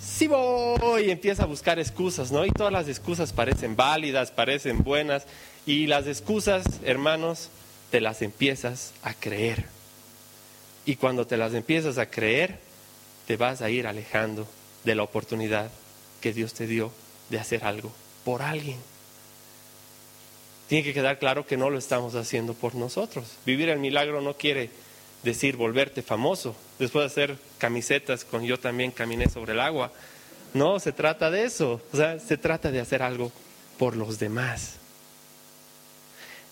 Sí 0.09 0.27
voy. 0.27 1.05
Y 1.05 1.11
empieza 1.11 1.45
a 1.45 1.47
buscar 1.47 1.79
excusas, 1.79 2.33
¿no? 2.33 2.45
Y 2.45 2.51
todas 2.51 2.73
las 2.73 2.89
excusas 2.89 3.33
parecen 3.33 3.77
válidas, 3.77 4.31
parecen 4.31 4.83
buenas. 4.83 5.27
Y 5.67 5.87
las 5.87 6.07
excusas, 6.07 6.65
hermanos, 6.85 7.51
te 7.91 8.01
las 8.01 8.23
empiezas 8.23 8.93
a 9.03 9.15
creer. 9.15 9.67
Y 10.87 10.97
cuando 10.97 11.27
te 11.27 11.37
las 11.37 11.55
empiezas 11.55 11.99
a 11.99 12.11
creer, 12.11 12.59
te 13.27 13.37
vas 13.37 13.61
a 13.61 13.71
ir 13.71 13.87
alejando 13.87 14.47
de 14.85 14.95
la 14.95 15.03
oportunidad 15.03 15.71
que 16.21 16.33
Dios 16.33 16.55
te 16.55 16.67
dio 16.67 16.91
de 17.29 17.39
hacer 17.39 17.65
algo 17.65 17.93
por 18.25 18.43
alguien. 18.43 18.79
Tiene 20.69 20.85
que 20.85 20.95
quedar 20.95 21.19
claro 21.19 21.47
que 21.47 21.57
no 21.57 21.71
lo 21.71 21.79
estamos 21.79 22.15
haciendo 22.15 22.55
por 22.55 22.75
nosotros. 22.75 23.37
Vivir 23.45 23.69
el 23.69 23.79
milagro 23.79 24.21
no 24.21 24.35
quiere 24.35 24.71
decir 25.23 25.57
volverte 25.57 26.03
famoso, 26.03 26.55
después 26.79 27.03
de 27.03 27.07
hacer 27.07 27.39
camisetas 27.59 28.25
con 28.25 28.45
yo 28.45 28.59
también 28.59 28.91
caminé 28.91 29.29
sobre 29.29 29.53
el 29.53 29.61
agua. 29.61 29.93
No, 30.55 30.79
se 30.81 30.93
trata 30.93 31.31
de 31.31 31.45
eso. 31.45 31.81
O 31.93 31.97
sea, 31.97 32.19
se 32.19 32.37
trata 32.37 32.71
de 32.71 32.81
hacer 32.81 33.03
algo 33.03 33.33
por 33.79 33.97
los 33.97 34.19
demás. 34.19 34.75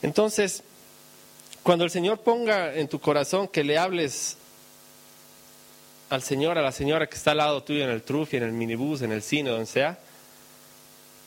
Entonces, 0.02 0.62
cuando 1.62 1.85
el 1.85 1.90
Señor 1.90 2.20
ponga 2.20 2.74
en 2.74 2.88
tu 2.88 3.00
corazón 3.00 3.48
que 3.48 3.64
le 3.64 3.79
hables 3.79 4.37
al 6.11 6.22
Señor, 6.22 6.59
a 6.59 6.62
la 6.62 6.72
señora 6.72 7.09
que 7.09 7.16
está 7.16 7.33
al 7.33 7.38
lado 7.38 7.62
tuyo 7.62 7.83
en 7.83 7.90
el 7.90 8.02
trufi, 8.02 8.37
en 8.37 8.44
el 8.44 8.52
minibús, 8.52 9.02
en 9.02 9.11
el 9.11 9.22
cine, 9.22 9.50
donde 9.50 9.66
sea, 9.66 9.98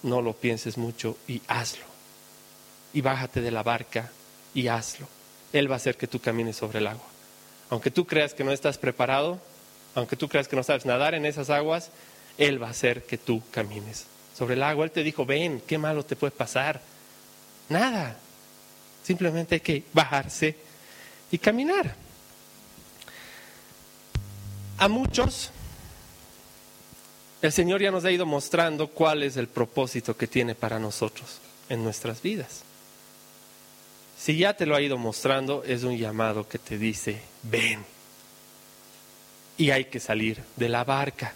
no 0.04 0.22
lo 0.22 0.34
pienses 0.34 0.78
mucho 0.78 1.18
y 1.28 1.42
hazlo. 1.48 1.84
Y 2.94 3.02
bájate 3.02 3.42
de 3.42 3.52
la 3.52 3.64
barca 3.64 4.12
y 4.54 4.68
hazlo. 4.68 5.08
Él 5.52 5.70
va 5.70 5.76
a 5.76 5.78
hacer 5.78 5.98
que 5.98 6.08
tú 6.08 6.20
camines 6.20 6.56
sobre 6.56 6.80
el 6.80 6.88
agua. 6.88 7.06
Aunque 7.70 7.92
tú 7.92 8.06
creas 8.06 8.34
que 8.34 8.44
no 8.44 8.52
estás 8.52 8.78
preparado, 8.78 9.40
aunque 9.96 10.16
tú 10.16 10.28
creas 10.28 10.48
que 10.48 10.56
no 10.56 10.64
sabes 10.64 10.86
nadar 10.86 11.14
en 11.14 11.26
esas 11.26 11.50
aguas, 11.50 11.90
Él 12.38 12.62
va 12.62 12.68
a 12.68 12.72
hacer 12.72 13.04
que 13.04 13.18
tú 13.18 13.42
camines 13.52 14.06
sobre 14.38 14.56
el 14.56 14.64
agua. 14.64 14.86
Él 14.86 14.92
te 14.92 15.04
dijo, 15.04 15.26
ven, 15.26 15.62
¿qué 15.66 15.78
malo 15.78 16.04
te 16.04 16.16
puede 16.16 16.32
pasar? 16.32 16.82
Nada. 17.70 18.18
Simplemente 19.04 19.56
hay 19.56 19.62
que 19.62 19.84
bajarse 19.94 20.56
y 21.32 21.38
caminar. 21.38 21.96
A 24.78 24.88
muchos, 24.88 25.52
el 27.42 27.52
Señor 27.52 27.82
ya 27.82 27.92
nos 27.92 28.06
ha 28.06 28.12
ido 28.12 28.26
mostrando 28.26 28.88
cuál 28.88 29.24
es 29.24 29.38
el 29.38 29.48
propósito 29.48 30.16
que 30.16 30.28
tiene 30.28 30.56
para 30.56 30.80
nosotros 30.80 31.40
en 31.70 31.84
nuestras 31.84 32.22
vidas. 32.22 32.64
Si 34.20 34.36
ya 34.36 34.54
te 34.54 34.66
lo 34.66 34.76
ha 34.76 34.82
ido 34.82 34.98
mostrando, 34.98 35.64
es 35.64 35.84
un 35.84 35.98
llamado 35.98 36.46
que 36.46 36.60
te 36.60 36.78
dice, 36.78 37.22
ven. 37.44 37.86
Y 39.58 39.72
hay 39.72 39.86
que 39.86 40.02
salir 40.02 40.44
de 40.58 40.68
la 40.68 40.84
barca. 40.84 41.34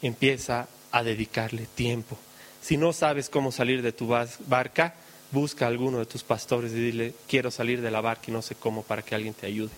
Empieza 0.00 0.68
a 0.90 1.02
dedicarle 1.02 1.66
tiempo. 1.66 2.16
Si 2.62 2.78
no 2.78 2.94
sabes 2.94 3.28
cómo 3.28 3.52
salir 3.52 3.82
de 3.82 3.92
tu 3.92 4.08
barca, 4.46 4.94
busca 5.32 5.66
a 5.66 5.68
alguno 5.68 5.98
de 5.98 6.06
tus 6.06 6.22
pastores 6.22 6.72
y 6.72 6.76
dile, 6.76 7.14
quiero 7.28 7.50
salir 7.50 7.82
de 7.82 7.90
la 7.90 8.00
barca 8.00 8.24
y 8.28 8.32
no 8.32 8.40
sé 8.40 8.54
cómo 8.54 8.82
para 8.82 9.02
que 9.02 9.14
alguien 9.14 9.34
te 9.34 9.46
ayude. 9.46 9.72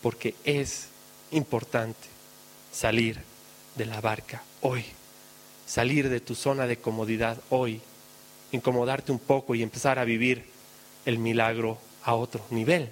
Porque 0.00 0.34
es 0.44 0.86
importante 1.32 2.08
salir 2.72 3.18
de 3.76 3.84
la 3.84 4.00
barca 4.00 4.42
hoy. 4.62 4.86
Salir 5.66 6.08
de 6.08 6.20
tu 6.20 6.34
zona 6.34 6.66
de 6.66 6.78
comodidad 6.78 7.36
hoy. 7.50 7.82
Incomodarte 8.52 9.12
un 9.12 9.18
poco 9.18 9.54
y 9.54 9.62
empezar 9.62 9.98
a 9.98 10.04
vivir 10.04 10.53
el 11.04 11.18
milagro 11.18 11.78
a 12.04 12.14
otro 12.14 12.44
nivel. 12.50 12.90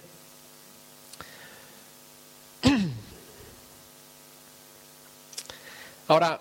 Ahora, 6.09 6.41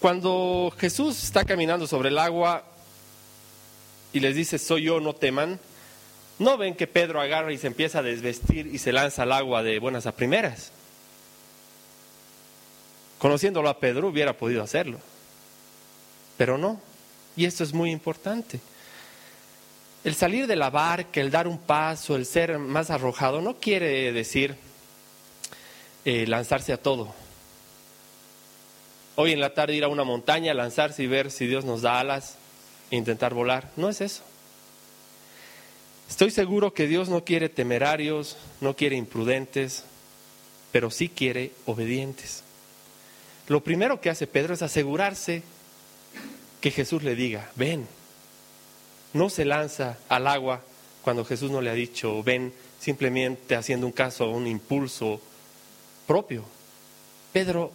cuando 0.00 0.72
Jesús 0.78 1.22
está 1.22 1.44
caminando 1.44 1.86
sobre 1.86 2.08
el 2.08 2.18
agua 2.18 2.64
y 4.12 4.20
les 4.20 4.34
dice, 4.34 4.58
soy 4.58 4.82
yo, 4.84 5.00
no 5.00 5.14
teman, 5.14 5.60
no 6.38 6.56
ven 6.56 6.74
que 6.74 6.86
Pedro 6.88 7.20
agarra 7.20 7.52
y 7.52 7.58
se 7.58 7.68
empieza 7.68 8.00
a 8.00 8.02
desvestir 8.02 8.66
y 8.66 8.78
se 8.78 8.92
lanza 8.92 9.22
al 9.22 9.32
agua 9.32 9.62
de 9.62 9.78
buenas 9.78 10.06
a 10.06 10.12
primeras. 10.12 10.72
Conociéndolo 13.18 13.68
a 13.68 13.78
Pedro 13.78 14.08
hubiera 14.08 14.32
podido 14.32 14.62
hacerlo, 14.62 14.98
pero 16.36 16.58
no. 16.58 16.80
Y 17.36 17.44
esto 17.44 17.64
es 17.64 17.72
muy 17.72 17.90
importante. 17.90 18.60
El 20.04 20.14
salir 20.14 20.46
de 20.46 20.56
la 20.56 20.70
barca, 20.70 21.20
el 21.20 21.30
dar 21.30 21.46
un 21.46 21.58
paso, 21.58 22.16
el 22.16 22.26
ser 22.26 22.58
más 22.58 22.90
arrojado, 22.90 23.40
no 23.40 23.54
quiere 23.54 24.12
decir 24.12 24.56
eh, 26.04 26.26
lanzarse 26.26 26.72
a 26.72 26.76
todo. 26.76 27.14
Hoy 29.14 29.32
en 29.32 29.40
la 29.40 29.54
tarde 29.54 29.76
ir 29.76 29.84
a 29.84 29.88
una 29.88 30.04
montaña, 30.04 30.54
lanzarse 30.54 31.02
y 31.02 31.06
ver 31.06 31.30
si 31.30 31.46
Dios 31.46 31.64
nos 31.64 31.82
da 31.82 32.00
alas 32.00 32.36
e 32.90 32.96
intentar 32.96 33.34
volar. 33.34 33.70
No 33.76 33.88
es 33.88 34.00
eso. 34.00 34.22
Estoy 36.08 36.30
seguro 36.30 36.74
que 36.74 36.88
Dios 36.88 37.08
no 37.08 37.24
quiere 37.24 37.48
temerarios, 37.48 38.36
no 38.60 38.74
quiere 38.74 38.96
imprudentes, 38.96 39.84
pero 40.72 40.90
sí 40.90 41.08
quiere 41.08 41.52
obedientes. 41.66 42.42
Lo 43.48 43.62
primero 43.62 44.00
que 44.00 44.10
hace 44.10 44.26
Pedro 44.26 44.54
es 44.54 44.62
asegurarse 44.62 45.42
que 46.62 46.70
Jesús 46.70 47.02
le 47.02 47.14
diga, 47.14 47.50
ven. 47.56 47.86
No 49.12 49.28
se 49.28 49.44
lanza 49.44 49.98
al 50.08 50.26
agua 50.26 50.62
cuando 51.02 51.26
Jesús 51.26 51.50
no 51.50 51.60
le 51.60 51.68
ha 51.68 51.74
dicho, 51.74 52.22
ven, 52.22 52.54
simplemente 52.80 53.56
haciendo 53.56 53.84
un 53.84 53.92
caso, 53.92 54.30
un 54.30 54.46
impulso 54.46 55.20
propio. 56.06 56.44
Pedro 57.34 57.72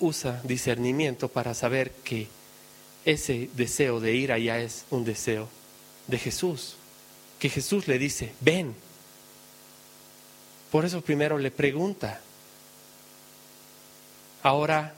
usa 0.00 0.40
discernimiento 0.42 1.28
para 1.28 1.54
saber 1.54 1.92
que 2.02 2.26
ese 3.04 3.50
deseo 3.54 4.00
de 4.00 4.14
ir 4.14 4.32
allá 4.32 4.58
es 4.58 4.86
un 4.90 5.04
deseo 5.04 5.48
de 6.08 6.18
Jesús, 6.18 6.74
que 7.38 7.48
Jesús 7.48 7.86
le 7.86 7.98
dice, 7.98 8.32
ven. 8.40 8.74
Por 10.72 10.84
eso 10.84 11.02
primero 11.02 11.38
le 11.38 11.50
pregunta, 11.50 12.20
Ahora, 14.42 14.92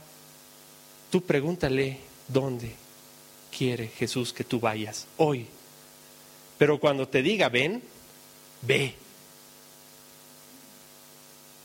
tú 1.10 1.20
pregúntale 1.20 1.98
dónde 2.28 2.83
quiere 3.56 3.88
Jesús 3.88 4.32
que 4.32 4.44
tú 4.44 4.60
vayas 4.60 5.06
hoy. 5.16 5.46
Pero 6.58 6.80
cuando 6.80 7.08
te 7.08 7.22
diga 7.22 7.48
ven, 7.48 7.82
ve. 8.62 8.94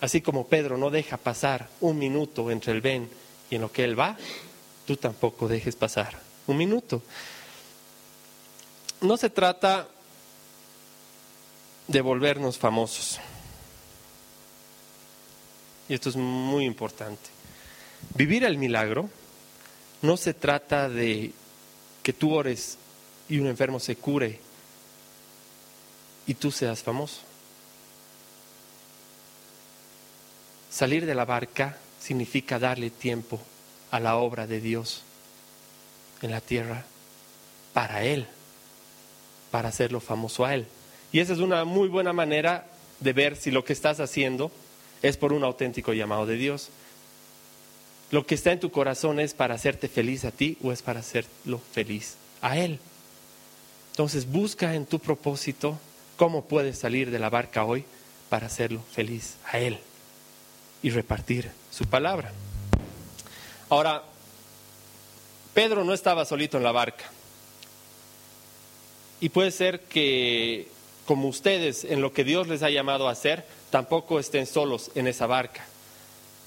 Así 0.01 0.21
como 0.21 0.47
Pedro 0.47 0.77
no 0.77 0.89
deja 0.89 1.17
pasar 1.17 1.69
un 1.81 1.97
minuto 1.97 2.51
entre 2.51 2.73
el 2.73 2.81
ven 2.81 3.09
y 3.49 3.55
en 3.55 3.61
lo 3.61 3.71
que 3.71 3.83
él 3.83 3.99
va, 3.99 4.17
tú 4.85 4.97
tampoco 4.97 5.47
dejes 5.47 5.75
pasar 5.75 6.19
un 6.47 6.57
minuto. 6.57 7.01
No 9.01 9.17
se 9.17 9.29
trata 9.29 9.87
de 11.87 12.01
volvernos 12.01 12.57
famosos. 12.57 13.19
Y 15.87 15.95
esto 15.95 16.09
es 16.09 16.15
muy 16.15 16.65
importante. 16.65 17.29
Vivir 18.15 18.43
el 18.43 18.57
milagro 18.57 19.09
no 20.01 20.15
se 20.15 20.33
trata 20.33 20.87
de 20.87 21.33
que 22.03 22.13
tú 22.13 22.33
ores 22.33 22.77
y 23.27 23.39
un 23.39 23.47
enfermo 23.47 23.79
se 23.79 23.95
cure 23.95 24.39
y 26.25 26.33
tú 26.33 26.51
seas 26.51 26.83
famoso. 26.83 27.21
Salir 30.69 31.05
de 31.05 31.15
la 31.15 31.25
barca 31.25 31.77
significa 31.99 32.59
darle 32.59 32.89
tiempo 32.89 33.39
a 33.91 33.99
la 33.99 34.15
obra 34.15 34.47
de 34.47 34.61
Dios 34.61 35.03
en 36.21 36.31
la 36.31 36.41
tierra 36.41 36.85
para 37.73 38.03
Él, 38.03 38.27
para 39.51 39.69
hacerlo 39.69 39.99
famoso 39.99 40.45
a 40.45 40.53
Él. 40.53 40.67
Y 41.11 41.19
esa 41.19 41.33
es 41.33 41.39
una 41.39 41.65
muy 41.65 41.87
buena 41.87 42.13
manera 42.13 42.67
de 42.99 43.13
ver 43.13 43.35
si 43.35 43.51
lo 43.51 43.63
que 43.63 43.73
estás 43.73 43.99
haciendo 43.99 44.51
es 45.01 45.17
por 45.17 45.33
un 45.33 45.43
auténtico 45.43 45.93
llamado 45.93 46.25
de 46.25 46.35
Dios. 46.35 46.69
Lo 48.11 48.25
que 48.25 48.35
está 48.35 48.51
en 48.51 48.59
tu 48.59 48.71
corazón 48.71 49.19
es 49.19 49.33
para 49.33 49.55
hacerte 49.55 49.87
feliz 49.87 50.25
a 50.25 50.31
ti 50.31 50.57
o 50.63 50.71
es 50.71 50.81
para 50.81 51.01
hacerlo 51.01 51.61
feliz 51.71 52.15
a 52.41 52.57
Él. 52.57 52.79
Entonces 53.91 54.25
busca 54.29 54.73
en 54.73 54.85
tu 54.85 54.99
propósito 54.99 55.77
cómo 56.17 56.45
puedes 56.45 56.79
salir 56.79 57.11
de 57.11 57.19
la 57.19 57.29
barca 57.29 57.65
hoy 57.65 57.85
para 58.29 58.47
hacerlo 58.47 58.81
feliz 58.93 59.35
a 59.51 59.59
Él 59.59 59.79
y 60.81 60.89
repartir 60.89 61.51
su 61.71 61.85
palabra. 61.85 62.31
Ahora, 63.69 64.03
Pedro 65.53 65.83
no 65.83 65.93
estaba 65.93 66.25
solito 66.25 66.57
en 66.57 66.63
la 66.63 66.71
barca. 66.71 67.05
Y 69.21 69.29
puede 69.29 69.51
ser 69.51 69.81
que, 69.81 70.67
como 71.05 71.27
ustedes, 71.27 71.83
en 71.83 72.01
lo 72.01 72.13
que 72.13 72.23
Dios 72.23 72.47
les 72.47 72.63
ha 72.63 72.69
llamado 72.69 73.07
a 73.07 73.11
hacer, 73.11 73.45
tampoco 73.69 74.19
estén 74.19 74.45
solos 74.45 74.91
en 74.95 75.07
esa 75.07 75.27
barca. 75.27 75.65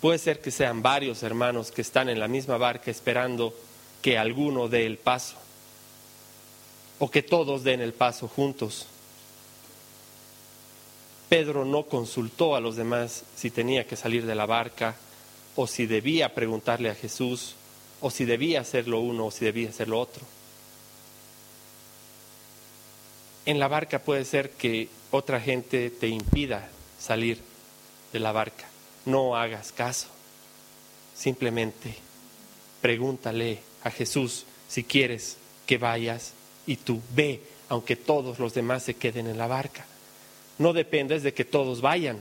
Puede 0.02 0.18
ser 0.18 0.40
que 0.40 0.50
sean 0.50 0.82
varios 0.82 1.22
hermanos 1.22 1.70
que 1.70 1.80
están 1.80 2.08
en 2.08 2.18
la 2.18 2.26
misma 2.26 2.56
barca 2.56 2.90
esperando 2.90 3.54
que 4.02 4.18
alguno 4.18 4.66
dé 4.66 4.84
el 4.84 4.98
paso 4.98 5.36
o 6.98 7.08
que 7.08 7.22
todos 7.22 7.62
den 7.62 7.80
el 7.80 7.92
paso 7.92 8.26
juntos. 8.26 8.88
Pedro 11.28 11.64
no 11.64 11.84
consultó 11.84 12.56
a 12.56 12.60
los 12.60 12.74
demás 12.74 13.22
si 13.36 13.52
tenía 13.52 13.86
que 13.86 13.94
salir 13.94 14.26
de 14.26 14.34
la 14.34 14.44
barca 14.44 14.96
o 15.54 15.68
si 15.68 15.86
debía 15.86 16.34
preguntarle 16.34 16.90
a 16.90 16.96
Jesús 16.96 17.54
o 18.00 18.10
si 18.10 18.24
debía 18.24 18.62
hacerlo 18.62 18.98
uno 18.98 19.26
o 19.26 19.30
si 19.30 19.44
debía 19.44 19.68
hacerlo 19.68 20.00
otro. 20.00 20.24
En 23.46 23.60
la 23.60 23.68
barca 23.68 24.00
puede 24.00 24.24
ser 24.24 24.50
que 24.50 24.88
otra 25.12 25.40
gente 25.40 25.90
te 25.90 26.08
impida 26.08 26.68
salir 26.98 27.38
de 28.12 28.18
la 28.18 28.32
barca. 28.32 28.71
No 29.04 29.36
hagas 29.36 29.72
caso. 29.72 30.08
Simplemente 31.14 31.94
pregúntale 32.80 33.60
a 33.84 33.90
Jesús 33.90 34.44
si 34.68 34.84
quieres 34.84 35.36
que 35.66 35.78
vayas 35.78 36.32
y 36.66 36.76
tú 36.76 37.00
ve, 37.14 37.40
aunque 37.68 37.96
todos 37.96 38.38
los 38.38 38.54
demás 38.54 38.82
se 38.82 38.94
queden 38.94 39.26
en 39.26 39.38
la 39.38 39.46
barca. 39.46 39.84
No 40.58 40.72
dependes 40.72 41.22
de 41.22 41.32
que 41.32 41.44
todos 41.44 41.80
vayan, 41.80 42.18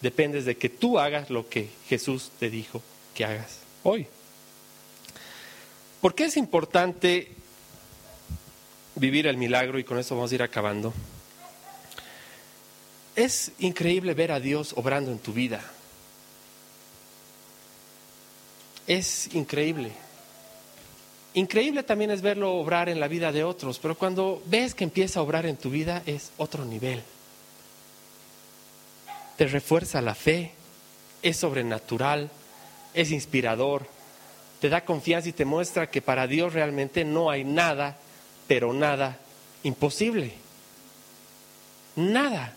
dependes 0.00 0.44
de 0.44 0.56
que 0.56 0.68
tú 0.68 0.98
hagas 0.98 1.30
lo 1.30 1.48
que 1.48 1.68
Jesús 1.88 2.30
te 2.38 2.50
dijo 2.50 2.82
que 3.14 3.24
hagas 3.24 3.58
hoy. 3.82 4.06
¿Por 6.00 6.14
qué 6.14 6.24
es 6.24 6.36
importante 6.36 7.28
vivir 8.96 9.26
el 9.26 9.36
milagro? 9.36 9.78
Y 9.78 9.84
con 9.84 9.98
eso 9.98 10.16
vamos 10.16 10.32
a 10.32 10.34
ir 10.34 10.42
acabando. 10.42 10.92
Es 13.14 13.52
increíble 13.58 14.14
ver 14.14 14.32
a 14.32 14.40
Dios 14.40 14.72
obrando 14.76 15.12
en 15.12 15.18
tu 15.18 15.32
vida. 15.32 15.62
Es 18.86 19.32
increíble. 19.34 19.92
Increíble 21.34 21.82
también 21.82 22.10
es 22.10 22.20
verlo 22.20 22.54
obrar 22.54 22.88
en 22.88 23.00
la 23.00 23.08
vida 23.08 23.32
de 23.32 23.44
otros, 23.44 23.78
pero 23.78 23.96
cuando 23.96 24.42
ves 24.46 24.74
que 24.74 24.84
empieza 24.84 25.20
a 25.20 25.22
obrar 25.22 25.46
en 25.46 25.56
tu 25.56 25.70
vida 25.70 26.02
es 26.04 26.30
otro 26.36 26.64
nivel. 26.64 27.02
Te 29.36 29.46
refuerza 29.46 30.02
la 30.02 30.14
fe, 30.14 30.52
es 31.22 31.38
sobrenatural, 31.38 32.30
es 32.92 33.10
inspirador, 33.10 33.86
te 34.60 34.68
da 34.68 34.84
confianza 34.84 35.30
y 35.30 35.32
te 35.32 35.46
muestra 35.46 35.90
que 35.90 36.02
para 36.02 36.26
Dios 36.26 36.52
realmente 36.52 37.04
no 37.04 37.30
hay 37.30 37.44
nada, 37.44 37.96
pero 38.46 38.74
nada 38.74 39.18
imposible. 39.62 40.34
Nada. 41.96 42.54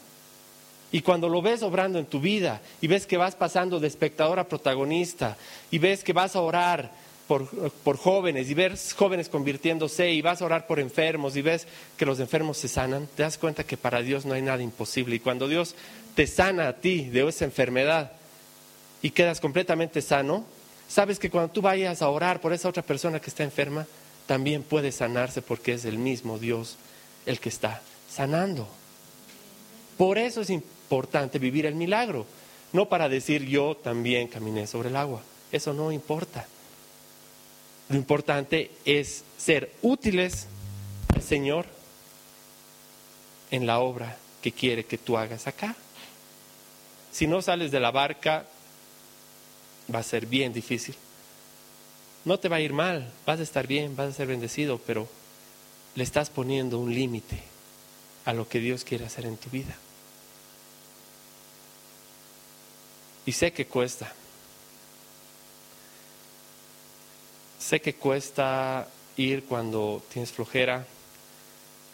Y 0.96 1.02
cuando 1.02 1.28
lo 1.28 1.42
ves 1.42 1.62
obrando 1.62 2.00
en 2.00 2.06
tu 2.06 2.22
vida 2.22 2.62
y 2.80 2.88
ves 2.88 3.06
que 3.06 3.18
vas 3.18 3.36
pasando 3.36 3.82
de 3.82 3.88
espectador 3.90 4.40
a 4.40 4.48
protagonista 4.48 5.36
y 5.70 5.78
ves 5.78 6.06
que 6.06 6.14
vas 6.14 6.38
a 6.38 6.40
orar 6.40 6.90
por, 7.28 7.50
por, 7.84 7.98
jóvenes 7.98 8.50
y 8.50 8.54
ves 8.54 8.96
jóvenes 8.98 9.28
convirtiéndose 9.28 10.10
y 10.14 10.22
vas 10.22 10.42
a 10.42 10.46
orar 10.46 10.68
por 10.68 10.80
enfermos 10.80 11.36
y 11.36 11.42
ves 11.42 11.68
que 11.98 12.06
los 12.06 12.22
enfermos 12.22 12.56
se 12.56 12.70
sanan, 12.70 13.10
te 13.14 13.24
das 13.24 13.38
cuenta 13.38 13.66
que 13.66 13.76
para 13.76 14.02
Dios 14.04 14.26
no 14.26 14.36
hay 14.36 14.42
nada 14.42 14.64
imposible. 14.64 15.18
Y 15.18 15.20
cuando 15.20 15.50
Dios 15.50 15.76
te 16.16 16.28
sana 16.28 16.70
a 16.70 16.74
ti 16.78 17.10
de 17.10 17.28
esa 17.28 17.44
enfermedad 17.44 18.14
y 19.02 19.10
quedas 19.10 19.42
completamente 19.42 20.02
sano, 20.02 20.46
sabes 20.88 21.20
que 21.20 21.30
cuando 21.30 21.52
tú 21.52 21.62
vayas 21.62 22.02
a 22.02 22.08
orar 22.08 22.40
por 22.40 22.54
esa 22.54 22.70
otra 22.70 22.84
persona 22.84 23.20
que 23.20 23.32
está 23.32 23.44
enferma, 23.44 23.86
también 24.28 24.64
puede 24.64 24.94
sanarse 24.94 25.42
porque 25.42 25.74
es 25.74 25.84
el 25.84 25.98
mismo 25.98 26.40
Dios 26.40 26.78
el 27.26 27.42
que 27.42 27.50
está 27.50 27.82
sanando. 28.10 28.66
Por 29.98 30.18
eso 30.18 30.40
es 30.40 30.50
importante 30.50 30.75
importante 30.86 31.40
vivir 31.40 31.66
el 31.66 31.74
milagro, 31.74 32.28
no 32.72 32.88
para 32.88 33.10
decir 33.10 33.44
yo 33.46 33.76
también 33.76 34.28
caminé 34.28 34.68
sobre 34.68 34.90
el 34.90 34.96
agua. 34.96 35.24
Eso 35.52 35.74
no 35.74 35.92
importa. 35.92 36.46
Lo 37.90 37.96
importante 37.96 38.72
es 38.86 39.24
ser 39.38 39.72
útiles 39.82 40.48
al 41.14 41.22
Señor 41.24 41.66
en 43.50 43.66
la 43.66 43.80
obra 43.80 44.18
que 44.42 44.52
quiere 44.52 44.86
que 44.86 44.98
tú 44.98 45.18
hagas 45.18 45.48
acá. 45.48 45.76
Si 47.12 47.26
no 47.26 47.42
sales 47.42 47.72
de 47.72 47.80
la 47.80 47.92
barca, 47.92 48.46
va 49.94 50.00
a 50.00 50.04
ser 50.04 50.28
bien 50.28 50.54
difícil. 50.54 50.96
No 52.26 52.40
te 52.40 52.50
va 52.50 52.58
a 52.58 52.62
ir 52.62 52.74
mal, 52.74 53.12
vas 53.26 53.40
a 53.40 53.44
estar 53.44 53.66
bien, 53.66 53.96
vas 53.96 54.10
a 54.10 54.14
ser 54.14 54.28
bendecido, 54.28 54.80
pero 54.86 55.08
le 55.96 56.04
estás 56.04 56.30
poniendo 56.30 56.78
un 56.78 56.94
límite 56.94 57.42
a 58.26 58.34
lo 58.34 58.48
que 58.48 58.60
Dios 58.60 58.84
quiere 58.84 59.06
hacer 59.06 59.26
en 59.26 59.38
tu 59.38 59.50
vida. 59.50 59.76
Y 63.26 63.32
sé 63.32 63.52
que 63.52 63.66
cuesta. 63.66 64.14
Sé 67.60 67.82
que 67.82 67.96
cuesta 67.96 68.88
ir 69.18 69.46
cuando 69.46 70.04
tienes 70.14 70.32
flojera. 70.32 70.86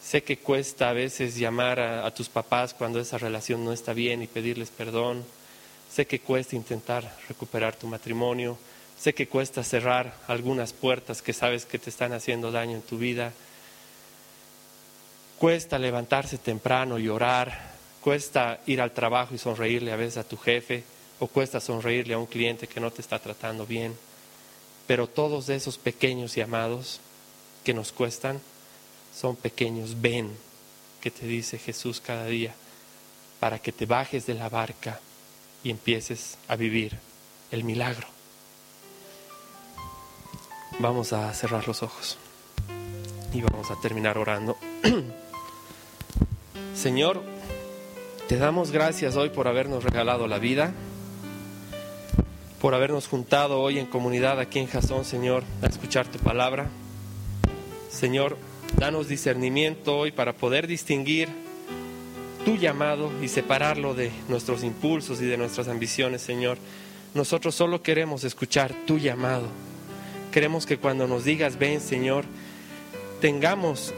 Sé 0.04 0.22
que 0.22 0.38
cuesta 0.38 0.90
a 0.90 0.92
veces 0.92 1.36
llamar 1.36 1.80
a, 1.80 2.12
tus 2.12 2.28
papás 2.28 2.74
cuando 2.74 3.00
esa 3.00 3.16
relación 3.16 3.64
no 3.64 3.72
está 3.72 3.94
bien 3.94 4.22
y 4.22 4.26
pedirles 4.26 4.68
perdón. 4.68 5.24
Sé 5.90 6.06
que 6.06 6.20
cuesta 6.20 6.56
intentar 6.56 7.16
recuperar 7.28 7.76
tu 7.76 7.86
matrimonio. 7.86 8.58
Sé 8.98 9.14
que 9.14 9.28
cuesta 9.28 9.64
cerrar 9.64 10.14
algunas 10.26 10.74
puertas 10.74 11.22
que 11.22 11.32
sabes 11.32 11.64
que 11.64 11.78
te 11.78 11.88
están 11.88 12.12
haciendo 12.12 12.52
daño 12.52 12.76
en 12.76 12.82
tu 12.82 12.98
vida. 12.98 13.32
Cuesta 15.38 15.78
levantarse 15.78 16.36
temprano 16.36 16.98
y 16.98 17.08
orar. 17.08 17.72
Cuesta 18.02 18.60
ir 18.66 18.82
al 18.82 18.92
trabajo 18.92 19.34
y 19.34 19.38
sonreírle 19.38 19.92
a 19.92 19.96
veces 19.96 20.18
a 20.18 20.28
tu 20.28 20.36
jefe 20.36 20.84
o 21.22 21.28
cuesta 21.28 21.60
sonreírle 21.60 22.14
a 22.14 22.18
un 22.18 22.26
cliente 22.26 22.66
que 22.66 22.80
no 22.80 22.90
te 22.90 23.00
está 23.00 23.20
tratando 23.20 23.64
bien. 23.64 23.96
Pero 24.88 25.06
todos 25.06 25.50
esos 25.50 25.78
pequeños 25.78 26.34
llamados 26.34 26.98
que 27.62 27.72
nos 27.72 27.92
cuestan 27.92 28.40
son 29.14 29.36
pequeños 29.36 30.00
ven 30.00 30.36
que 31.00 31.12
te 31.12 31.24
dice 31.24 31.58
Jesús 31.58 32.00
cada 32.00 32.26
día 32.26 32.56
para 33.38 33.60
que 33.60 33.70
te 33.70 33.86
bajes 33.86 34.26
de 34.26 34.34
la 34.34 34.48
barca 34.48 34.98
y 35.62 35.70
empieces 35.70 36.38
a 36.48 36.56
vivir 36.56 36.98
el 37.52 37.62
milagro. 37.62 38.08
Vamos 40.80 41.12
a 41.12 41.32
cerrar 41.34 41.68
los 41.68 41.84
ojos 41.84 42.18
y 43.32 43.42
vamos 43.42 43.70
a 43.70 43.80
terminar 43.80 44.18
orando. 44.18 44.58
Señor, 46.74 47.22
te 48.26 48.38
damos 48.38 48.72
gracias 48.72 49.14
hoy 49.14 49.30
por 49.30 49.46
habernos 49.46 49.84
regalado 49.84 50.26
la 50.26 50.40
vida 50.40 50.74
por 52.62 52.76
habernos 52.76 53.08
juntado 53.08 53.60
hoy 53.60 53.80
en 53.80 53.86
comunidad 53.86 54.38
aquí 54.38 54.60
en 54.60 54.68
Jasón, 54.68 55.04
Señor, 55.04 55.42
a 55.62 55.66
escuchar 55.66 56.06
tu 56.06 56.20
palabra. 56.20 56.68
Señor, 57.90 58.36
danos 58.78 59.08
discernimiento 59.08 59.98
hoy 59.98 60.12
para 60.12 60.32
poder 60.32 60.68
distinguir 60.68 61.28
tu 62.44 62.56
llamado 62.56 63.10
y 63.20 63.26
separarlo 63.26 63.94
de 63.94 64.12
nuestros 64.28 64.62
impulsos 64.62 65.20
y 65.20 65.24
de 65.24 65.36
nuestras 65.36 65.66
ambiciones, 65.66 66.22
Señor. 66.22 66.56
Nosotros 67.14 67.56
solo 67.56 67.82
queremos 67.82 68.22
escuchar 68.22 68.72
tu 68.86 68.96
llamado. 68.96 69.48
Queremos 70.30 70.64
que 70.64 70.78
cuando 70.78 71.08
nos 71.08 71.24
digas, 71.24 71.58
ven, 71.58 71.80
Señor, 71.80 72.24
tengamos 73.20 73.92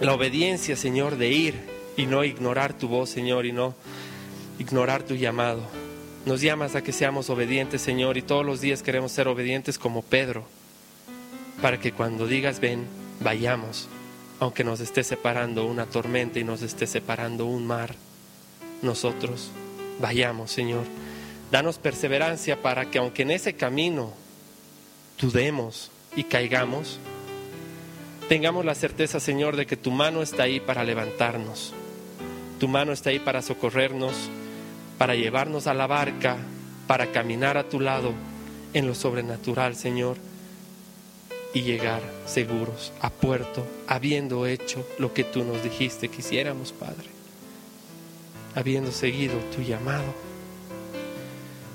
la 0.00 0.14
obediencia, 0.14 0.76
Señor, 0.76 1.18
de 1.18 1.28
ir 1.28 1.54
y 1.98 2.06
no 2.06 2.24
ignorar 2.24 2.72
tu 2.72 2.88
voz, 2.88 3.10
Señor, 3.10 3.44
y 3.44 3.52
no 3.52 3.74
ignorar 4.58 5.02
tu 5.02 5.14
llamado. 5.14 5.81
Nos 6.24 6.40
llamas 6.40 6.76
a 6.76 6.82
que 6.82 6.92
seamos 6.92 7.30
obedientes, 7.30 7.82
Señor, 7.82 8.16
y 8.16 8.22
todos 8.22 8.46
los 8.46 8.60
días 8.60 8.84
queremos 8.84 9.10
ser 9.10 9.26
obedientes 9.26 9.76
como 9.76 10.02
Pedro, 10.02 10.44
para 11.60 11.80
que 11.80 11.90
cuando 11.90 12.28
digas, 12.28 12.60
ven, 12.60 12.86
vayamos, 13.20 13.88
aunque 14.38 14.62
nos 14.62 14.78
esté 14.78 15.02
separando 15.02 15.66
una 15.66 15.86
tormenta 15.86 16.38
y 16.38 16.44
nos 16.44 16.62
esté 16.62 16.86
separando 16.86 17.46
un 17.46 17.66
mar, 17.66 17.96
nosotros 18.82 19.50
vayamos, 20.00 20.52
Señor. 20.52 20.84
Danos 21.50 21.78
perseverancia 21.78 22.62
para 22.62 22.88
que 22.88 22.98
aunque 22.98 23.22
en 23.22 23.32
ese 23.32 23.54
camino 23.54 24.12
dudemos 25.20 25.90
y 26.14 26.22
caigamos, 26.22 27.00
tengamos 28.28 28.64
la 28.64 28.76
certeza, 28.76 29.18
Señor, 29.18 29.56
de 29.56 29.66
que 29.66 29.76
tu 29.76 29.90
mano 29.90 30.22
está 30.22 30.44
ahí 30.44 30.60
para 30.60 30.84
levantarnos. 30.84 31.74
Tu 32.60 32.68
mano 32.68 32.92
está 32.92 33.10
ahí 33.10 33.18
para 33.18 33.42
socorrernos, 33.42 34.30
para 35.02 35.16
llevarnos 35.16 35.66
a 35.66 35.74
la 35.74 35.88
barca, 35.88 36.36
para 36.86 37.10
caminar 37.10 37.58
a 37.58 37.68
tu 37.68 37.80
lado 37.80 38.12
en 38.72 38.86
lo 38.86 38.94
sobrenatural, 38.94 39.74
Señor, 39.74 40.16
y 41.52 41.62
llegar 41.62 42.00
seguros 42.24 42.92
a 43.00 43.10
puerto, 43.10 43.66
habiendo 43.88 44.46
hecho 44.46 44.86
lo 45.00 45.12
que 45.12 45.24
tú 45.24 45.42
nos 45.42 45.60
dijiste 45.64 46.08
que 46.08 46.20
hiciéramos, 46.20 46.70
Padre, 46.70 47.08
habiendo 48.54 48.92
seguido 48.92 49.34
tu 49.52 49.62
llamado. 49.62 50.14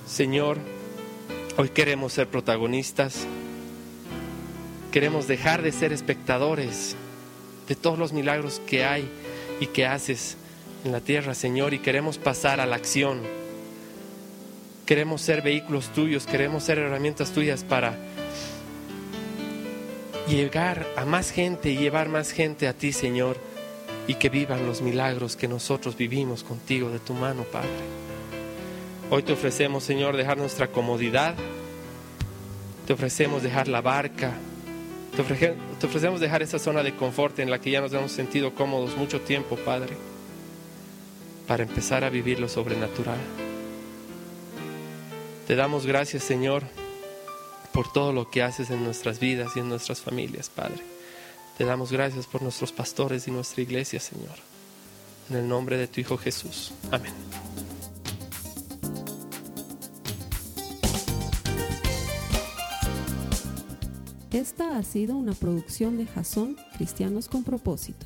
Señor, 0.08 0.58
hoy 1.58 1.68
queremos 1.68 2.14
ser 2.14 2.30
protagonistas 2.30 3.28
Queremos 4.90 5.28
dejar 5.28 5.64
de 5.64 5.74
ser 5.74 5.92
espectadores 5.92 6.96
de 7.68 7.76
todos 7.76 8.00
los 8.00 8.14
milagros 8.14 8.62
que 8.66 8.86
hay 8.86 9.06
y 9.60 9.68
que 9.68 9.86
haces 9.86 10.38
en 10.84 10.92
la 10.92 11.02
tierra, 11.02 11.34
Señor, 11.34 11.74
y 11.74 11.80
queremos 11.80 12.18
pasar 12.18 12.60
a 12.60 12.66
la 12.66 12.76
acción. 12.76 13.22
Queremos 14.86 15.22
ser 15.22 15.42
vehículos 15.42 15.90
tuyos, 15.94 16.26
queremos 16.26 16.64
ser 16.64 16.80
herramientas 16.80 17.32
tuyas 17.32 17.64
para 17.64 17.98
llegar 20.28 20.86
a 20.96 21.06
más 21.06 21.32
gente 21.32 21.70
y 21.70 21.78
llevar 21.78 22.10
más 22.10 22.32
gente 22.32 22.68
a 22.68 22.74
ti, 22.74 22.92
Señor, 22.92 23.38
y 24.08 24.16
que 24.16 24.30
vivan 24.30 24.66
los 24.66 24.82
milagros 24.82 25.36
que 25.36 25.48
nosotros 25.48 25.98
vivimos 25.98 26.44
contigo 26.44 26.90
de 26.90 27.00
tu 27.00 27.14
mano, 27.14 27.44
Padre. 27.44 27.70
Hoy 29.10 29.24
te 29.24 29.34
ofrecemos, 29.34 29.84
Señor, 29.84 30.18
dejar 30.18 30.38
nuestra 30.38 30.68
comodidad, 30.68 31.36
te 32.86 32.94
ofrecemos 32.94 33.44
dejar 33.44 33.68
la 33.68 33.82
barca, 33.82 34.34
te, 35.16 35.22
ofrecemos 35.86 36.20
dejar 36.20 36.42
esa 36.42 36.60
zona 36.60 36.84
de 36.84 36.96
confort 36.96 37.40
en 37.40 37.50
la 37.50 37.60
que 37.60 37.72
ya 37.72 37.82
nos 37.82 37.94
hemos 37.94 38.12
sentido 38.12 38.54
cómodos 38.54 38.96
mucho 38.98 39.22
tiempo, 39.22 39.56
Padre, 39.58 39.96
para 41.48 41.64
empezar 41.64 42.04
a 42.04 42.10
vivir 42.10 42.40
lo 42.40 42.50
sobrenatural. 42.50 43.18
Te 45.48 45.56
damos 45.56 45.86
gracias, 45.86 46.24
Señor, 46.24 46.64
por 47.72 47.92
todo 47.92 48.12
lo 48.12 48.30
que 48.30 48.44
haces 48.44 48.70
en 48.70 48.84
nuestras 48.84 49.20
vidas 49.20 49.54
y 49.56 49.62
en 49.62 49.70
nuestras 49.70 50.02
familias, 50.02 50.50
Padre. 50.50 50.84
Te 51.58 51.64
damos 51.64 51.92
gracias 51.92 52.28
por 52.28 52.42
nuestros 52.42 52.72
pastores 52.72 53.28
y 53.28 53.32
nuestra 53.32 53.62
iglesia, 53.62 54.00
Señor. 54.00 54.36
En 55.30 55.38
el 55.38 55.48
nombre 55.48 55.78
de 55.78 55.88
tu 55.88 56.02
Hijo 56.02 56.18
Jesús. 56.18 56.74
Amén. 56.92 57.14
Esta 64.32 64.78
ha 64.78 64.84
sido 64.84 65.16
una 65.16 65.34
producción 65.34 65.98
de 65.98 66.06
Jason 66.06 66.58
Cristianos 66.78 67.28
con 67.28 67.44
Propósito. 67.44 68.06